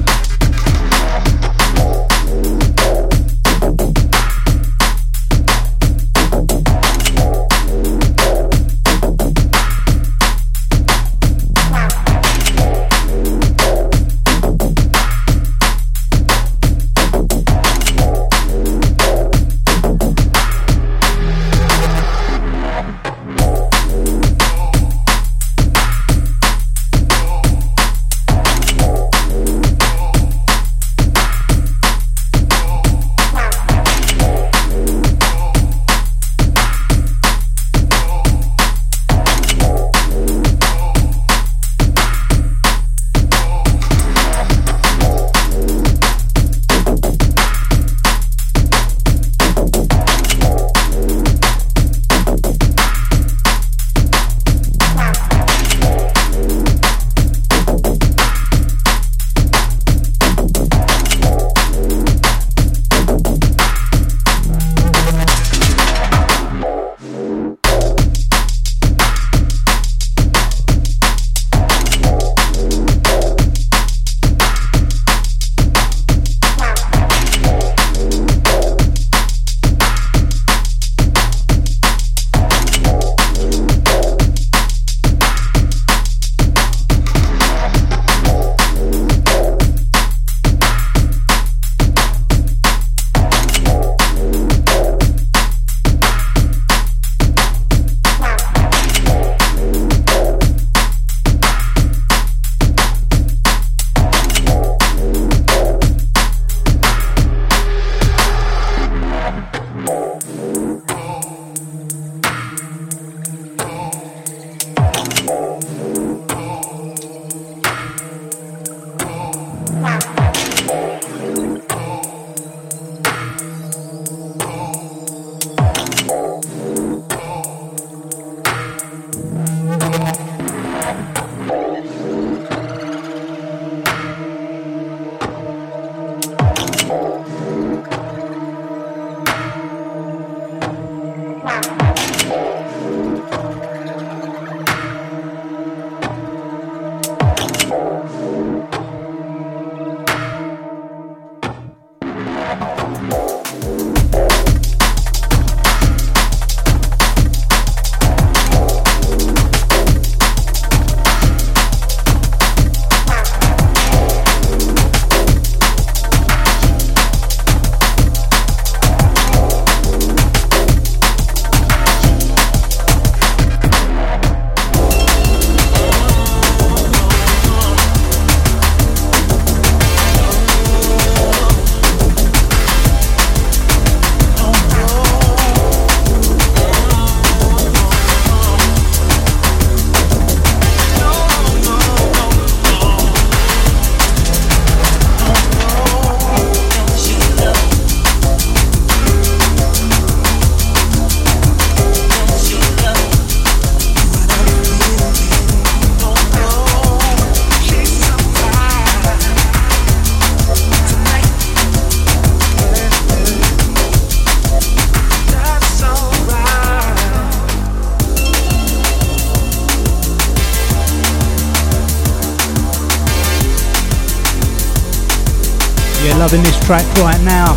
Loving 226.18 226.42
this 226.42 226.58
track 226.64 226.84
right 226.98 227.20
now. 227.22 227.54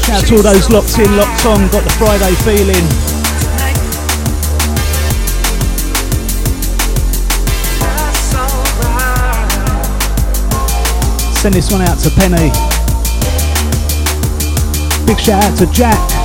Shout 0.00 0.22
out 0.22 0.26
to 0.28 0.36
all 0.36 0.42
those 0.42 0.70
locked 0.70 0.98
in, 0.98 1.16
locked 1.16 1.46
on, 1.46 1.68
got 1.70 1.84
the 1.84 1.90
Friday 1.98 2.34
feeling. 2.46 2.86
Send 11.34 11.54
this 11.54 11.70
one 11.70 11.82
out 11.82 11.98
to 11.98 12.10
Penny. 12.10 12.50
Big 15.06 15.18
shout 15.18 15.44
out 15.44 15.58
to 15.58 15.66
Jack. 15.72 16.15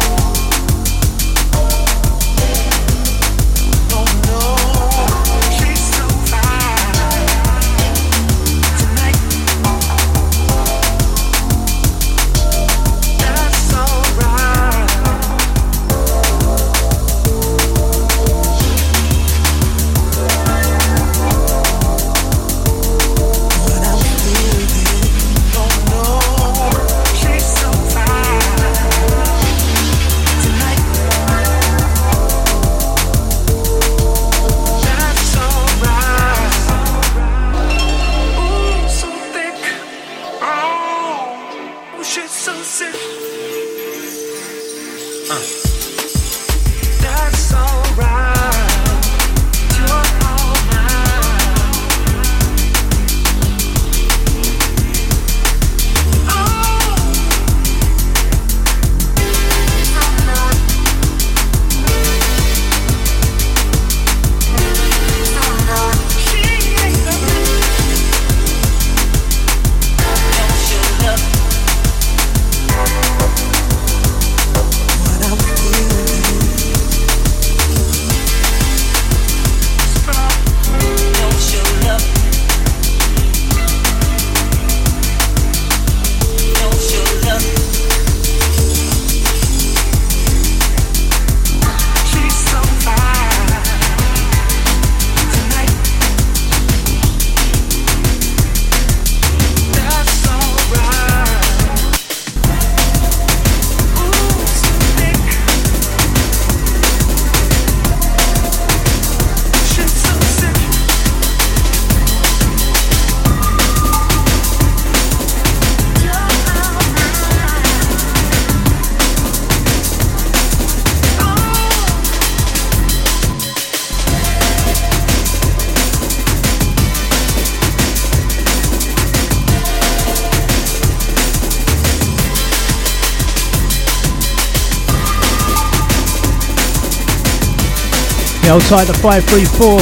Hold 138.51 138.63
tight 138.63 138.85
to 138.85 138.93
534. 138.93 139.77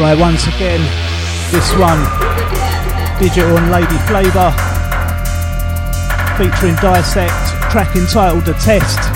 Right, 0.00 0.18
once 0.18 0.48
again, 0.48 0.80
this 1.52 1.72
one, 1.78 2.02
Digital 3.20 3.56
and 3.56 3.70
Lady 3.70 3.86
Flavour, 4.08 4.50
featuring 6.36 6.74
Dissect, 6.82 7.70
track 7.70 7.94
entitled 7.94 8.46
The 8.46 8.54
Test. 8.54 9.13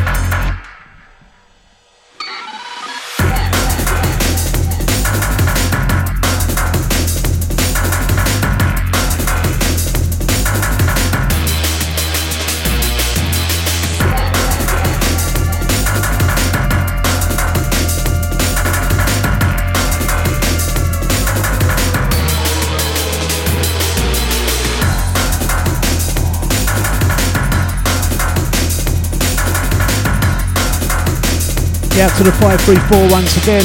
Out 32.00 32.16
to 32.16 32.22
the 32.22 32.32
534 32.32 33.10
once 33.10 33.36
again. 33.42 33.64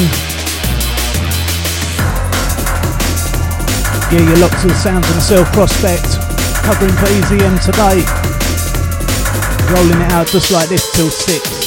Yeah, 4.10 4.26
you're 4.26 4.38
locked 4.38 4.60
to 4.62 4.68
the 4.68 4.74
sounds 4.74 5.08
of 5.08 5.14
myself, 5.14 5.52
Prospect, 5.52 6.18
covering 6.64 6.94
for 6.94 7.06
EZM 7.06 7.60
today. 7.64 8.02
Rolling 9.72 10.00
it 10.00 10.12
out 10.12 10.26
just 10.26 10.50
like 10.50 10.68
this 10.68 10.90
till 10.92 11.10
6. 11.10 11.63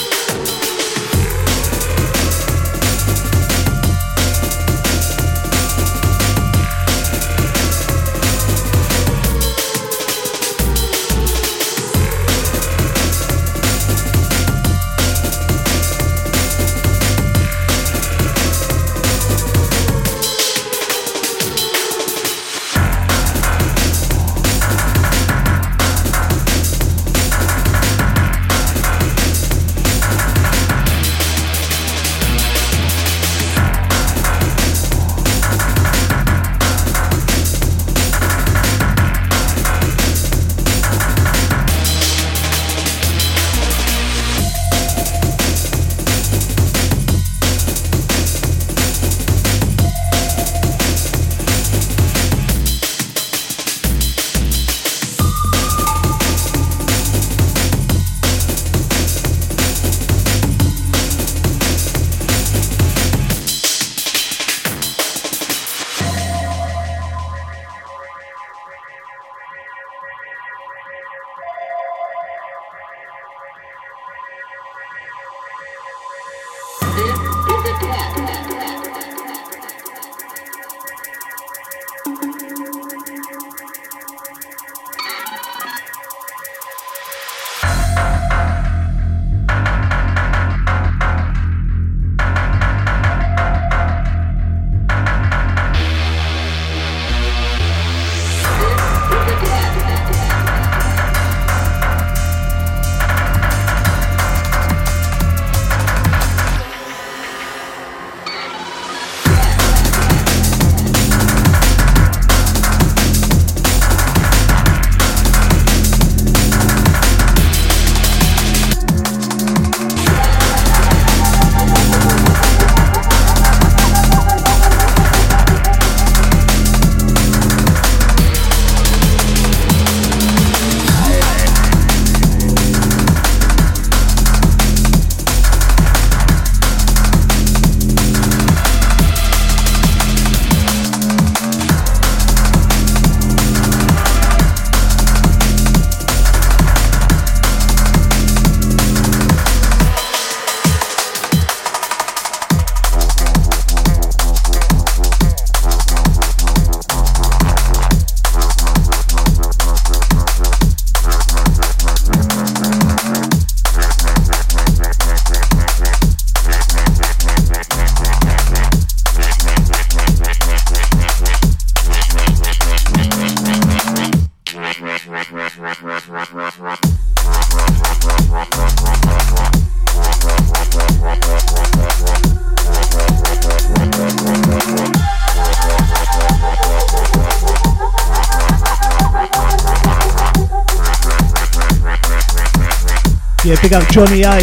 Yeah, 193.48 193.56
big 193.62 193.72
up 193.72 193.88
Johnny 193.88 194.24
A 194.24 194.40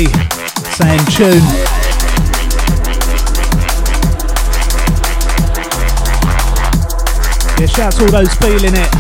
saying 0.77 1.05
tune. 1.13 1.45
Yeah, 7.61 7.67
shouts 7.67 8.01
all 8.01 8.11
those 8.11 8.33
feeling 8.37 8.73
it. 8.75 8.95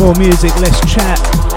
More 0.00 0.16
music, 0.16 0.52
less 0.56 0.80
chat. 0.92 1.47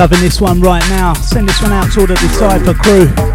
Loving 0.00 0.20
this 0.20 0.40
one 0.40 0.62
right 0.62 0.88
now. 0.88 1.12
Send 1.12 1.46
this 1.46 1.60
one 1.60 1.72
out 1.72 1.92
to 1.92 2.00
all 2.00 2.06
the 2.06 2.14
Decipher 2.14 2.72
crew. 2.72 3.29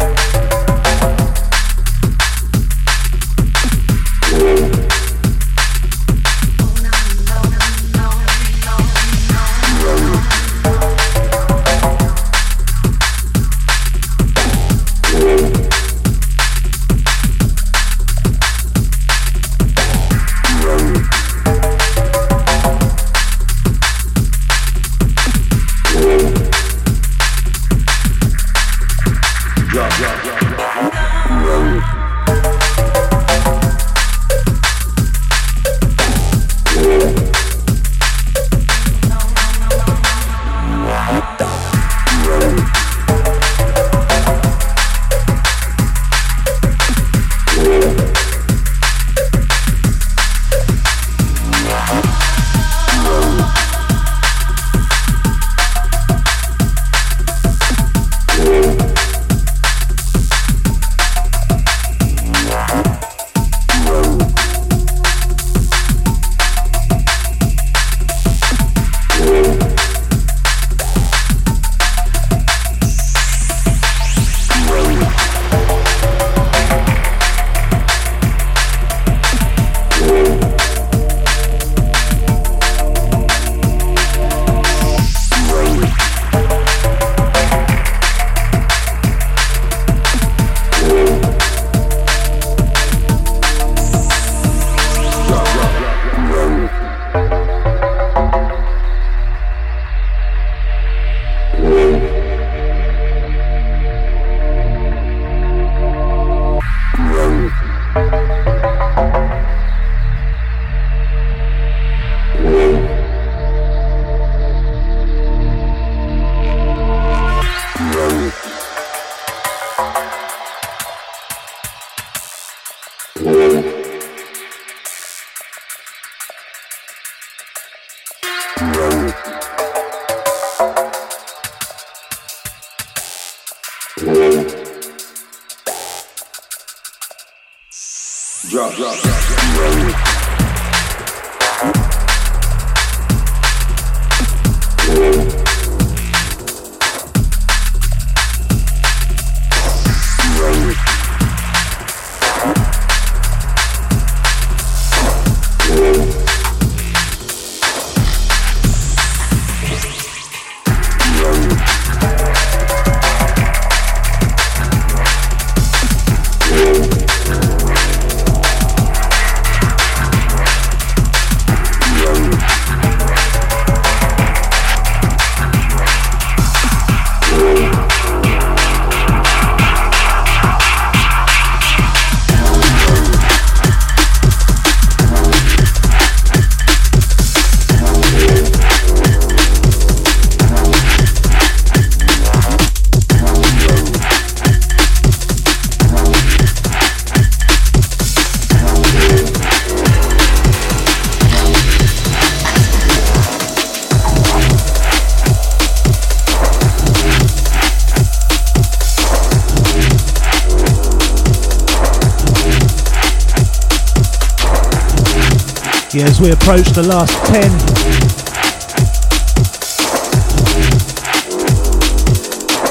We 216.26 216.32
approach 216.32 216.66
the 216.70 216.82
last 216.82 217.12
10. 217.26 217.42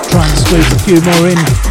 Try 0.09 0.27
and 0.27 0.37
squeeze 0.37 0.71
a 0.73 0.79
few 0.79 0.99
more 1.01 1.29
in. 1.29 1.64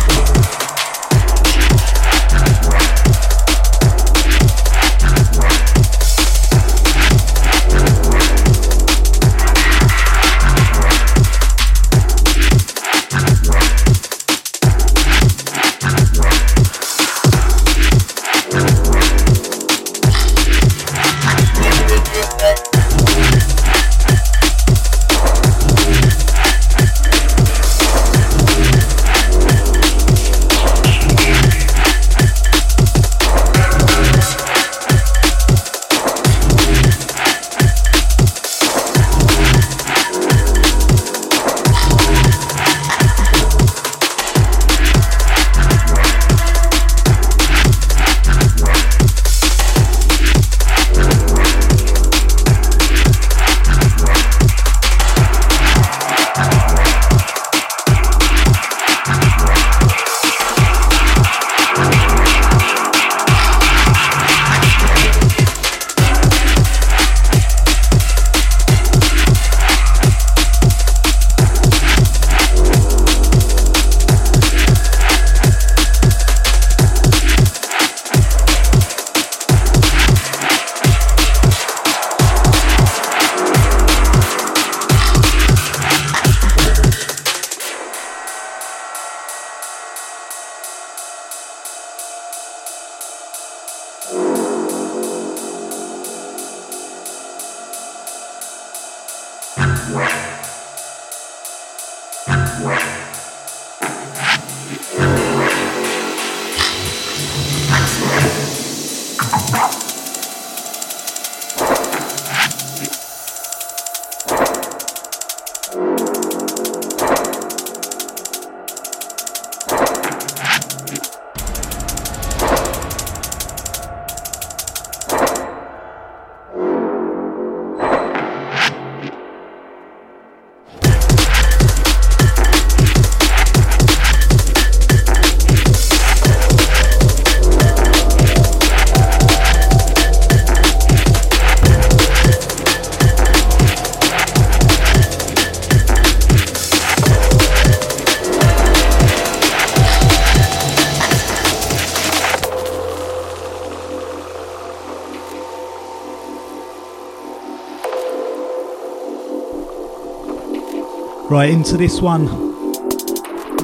Right, 161.35 161.51
into 161.51 161.77
this 161.77 162.01
one. 162.01 162.27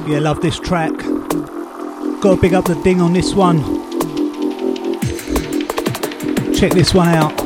Yeah, 0.05 0.19
love 0.19 0.41
this 0.41 0.59
track. 0.59 0.91
Gotta 2.19 2.35
big 2.35 2.53
up 2.53 2.65
the 2.65 2.77
ding 2.83 2.99
on 2.99 3.13
this 3.13 3.33
one. 3.33 3.61
Check 6.53 6.73
this 6.73 6.93
one 6.93 7.07
out. 7.07 7.40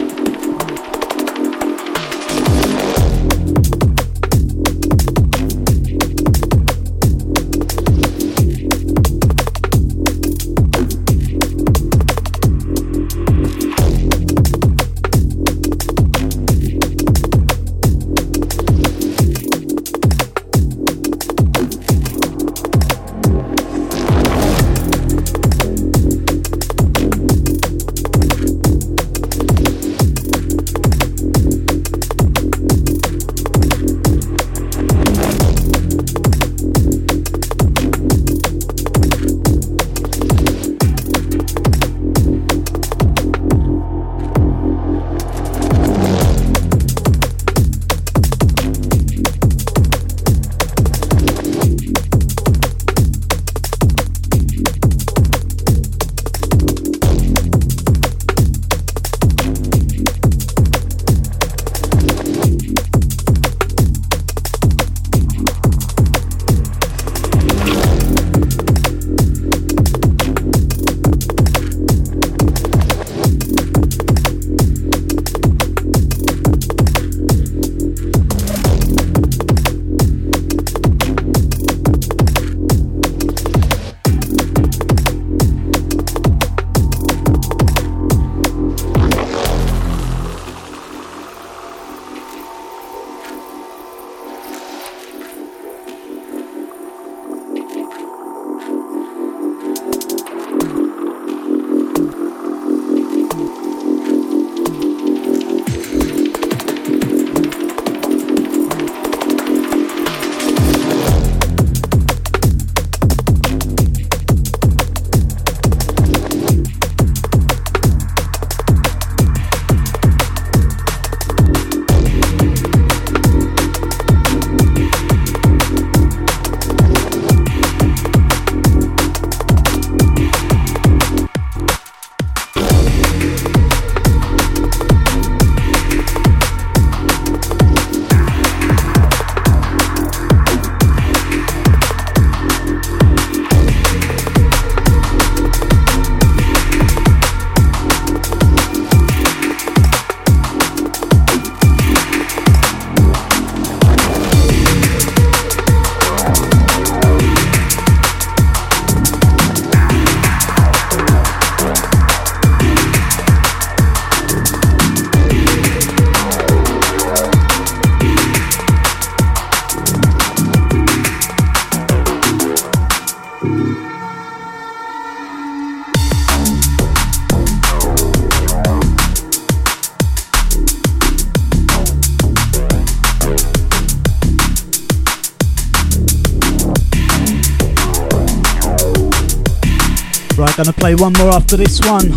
Gonna 190.56 190.72
play 190.72 190.96
one 190.96 191.12
more 191.14 191.34
after 191.34 191.58
this 191.58 191.82
one. 191.82 192.14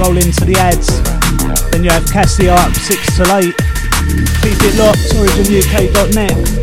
Roll 0.00 0.16
into 0.16 0.46
the 0.46 0.56
ads. 0.58 0.88
Then 1.72 1.84
you 1.84 1.90
have 1.90 2.06
Cassia 2.10 2.54
up 2.54 2.72
6 2.72 3.16
to 3.18 3.36
8. 3.36 3.44
Keep 4.40 4.58
it 4.64 4.78
locked, 4.78 5.12
originuk.net. 5.12 6.61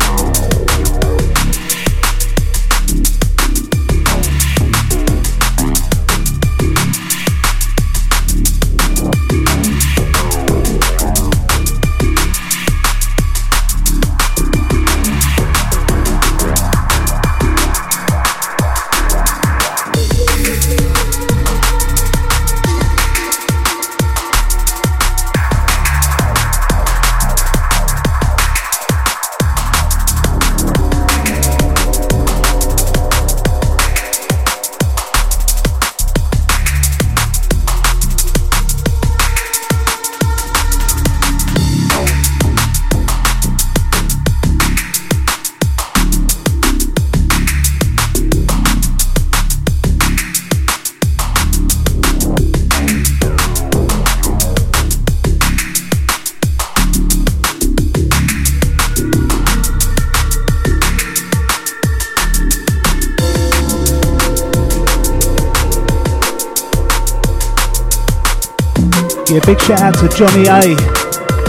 big 69.50 69.60
shout 69.62 69.80
out 69.80 69.94
to 69.98 70.08
Johnny 70.16 70.46
A. 70.46 70.76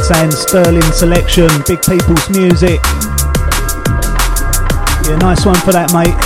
Saying 0.02 0.32
Sterling 0.32 0.82
selection, 0.92 1.48
big 1.68 1.84
people's 1.84 2.30
music. 2.32 2.80
Yeah, 5.06 5.18
nice 5.18 5.46
one 5.46 5.58
for 5.58 5.72
that, 5.72 5.94
mate. 5.94 6.18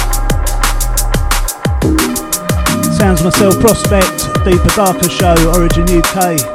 Sounds 2.97 3.21
myself, 3.23 3.59
Prospect, 3.59 4.45
Deeper 4.45 4.69
Darker 4.69 5.09
Show, 5.09 5.35
Origin 5.51 5.83
UK. 5.83 6.54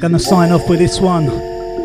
gonna 0.00 0.18
sign 0.18 0.52
off 0.52 0.68
with 0.68 0.78
this 0.78 1.00
one. 1.00 1.26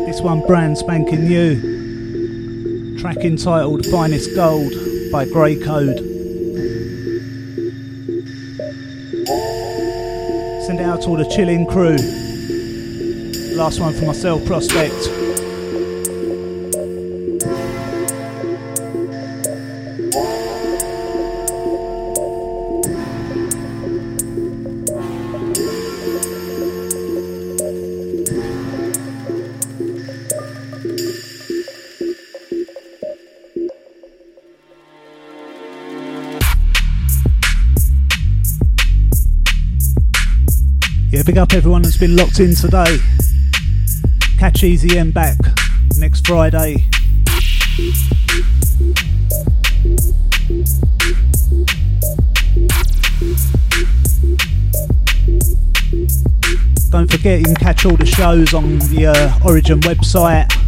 This 0.06 0.20
one 0.20 0.46
brand 0.46 0.78
spanking 0.78 1.24
new. 1.26 2.96
Track 2.98 3.16
entitled 3.18 3.84
Finest 3.86 4.34
Gold 4.36 4.72
by 5.10 5.24
Grey 5.24 5.56
Code. 5.56 5.98
Send 10.64 10.80
out 10.80 11.02
to 11.02 11.08
all 11.08 11.16
the 11.16 11.28
chilling 11.34 11.66
crew. 11.66 11.96
Last 13.56 13.80
one 13.80 13.92
for 13.94 14.04
myself, 14.04 14.44
Prospect. 14.46 15.13
Up 41.44 41.52
everyone 41.52 41.82
that's 41.82 41.98
been 41.98 42.16
locked 42.16 42.40
in 42.40 42.54
today. 42.54 42.96
Catch 44.38 44.64
Easy 44.64 44.98
M 44.98 45.10
back 45.10 45.36
next 45.98 46.26
Friday. 46.26 46.76
Don't 56.90 57.10
forget 57.10 57.40
you 57.40 57.44
can 57.44 57.56
catch 57.56 57.84
all 57.84 57.96
the 57.96 58.06
shows 58.06 58.54
on 58.54 58.78
the 58.78 59.12
uh, 59.14 59.46
Origin 59.46 59.80
website. 59.80 60.63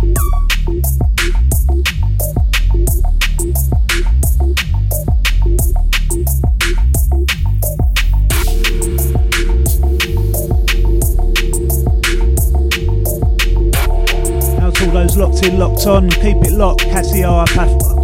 Locked 15.55 15.59
locked 15.59 15.87
on. 15.87 16.11
Keep 16.11 16.39
it 16.39 16.53
locked. 16.53 16.83
Casio 16.83 17.43
up 17.43 17.57
after. 17.57 17.95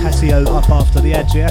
Casio 0.00 0.46
up 0.46 0.70
after 0.70 1.00
the 1.00 1.12
edge, 1.14 1.34
yeah. 1.34 1.50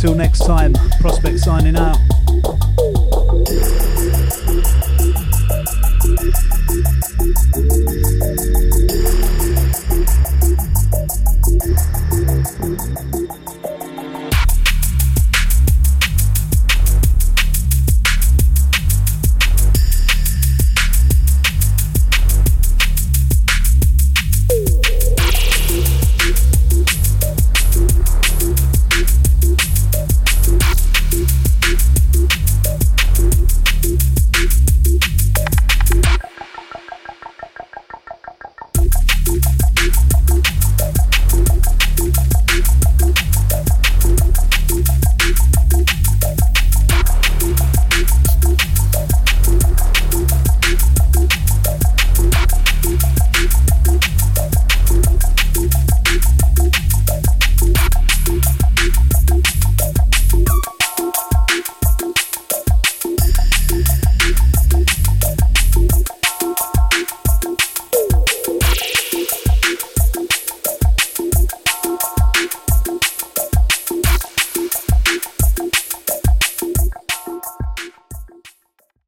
Till 0.00 0.14
next 0.14 0.40
time, 0.40 0.72
Prospect 1.00 1.38
signing 1.38 1.76
out. 1.76 2.09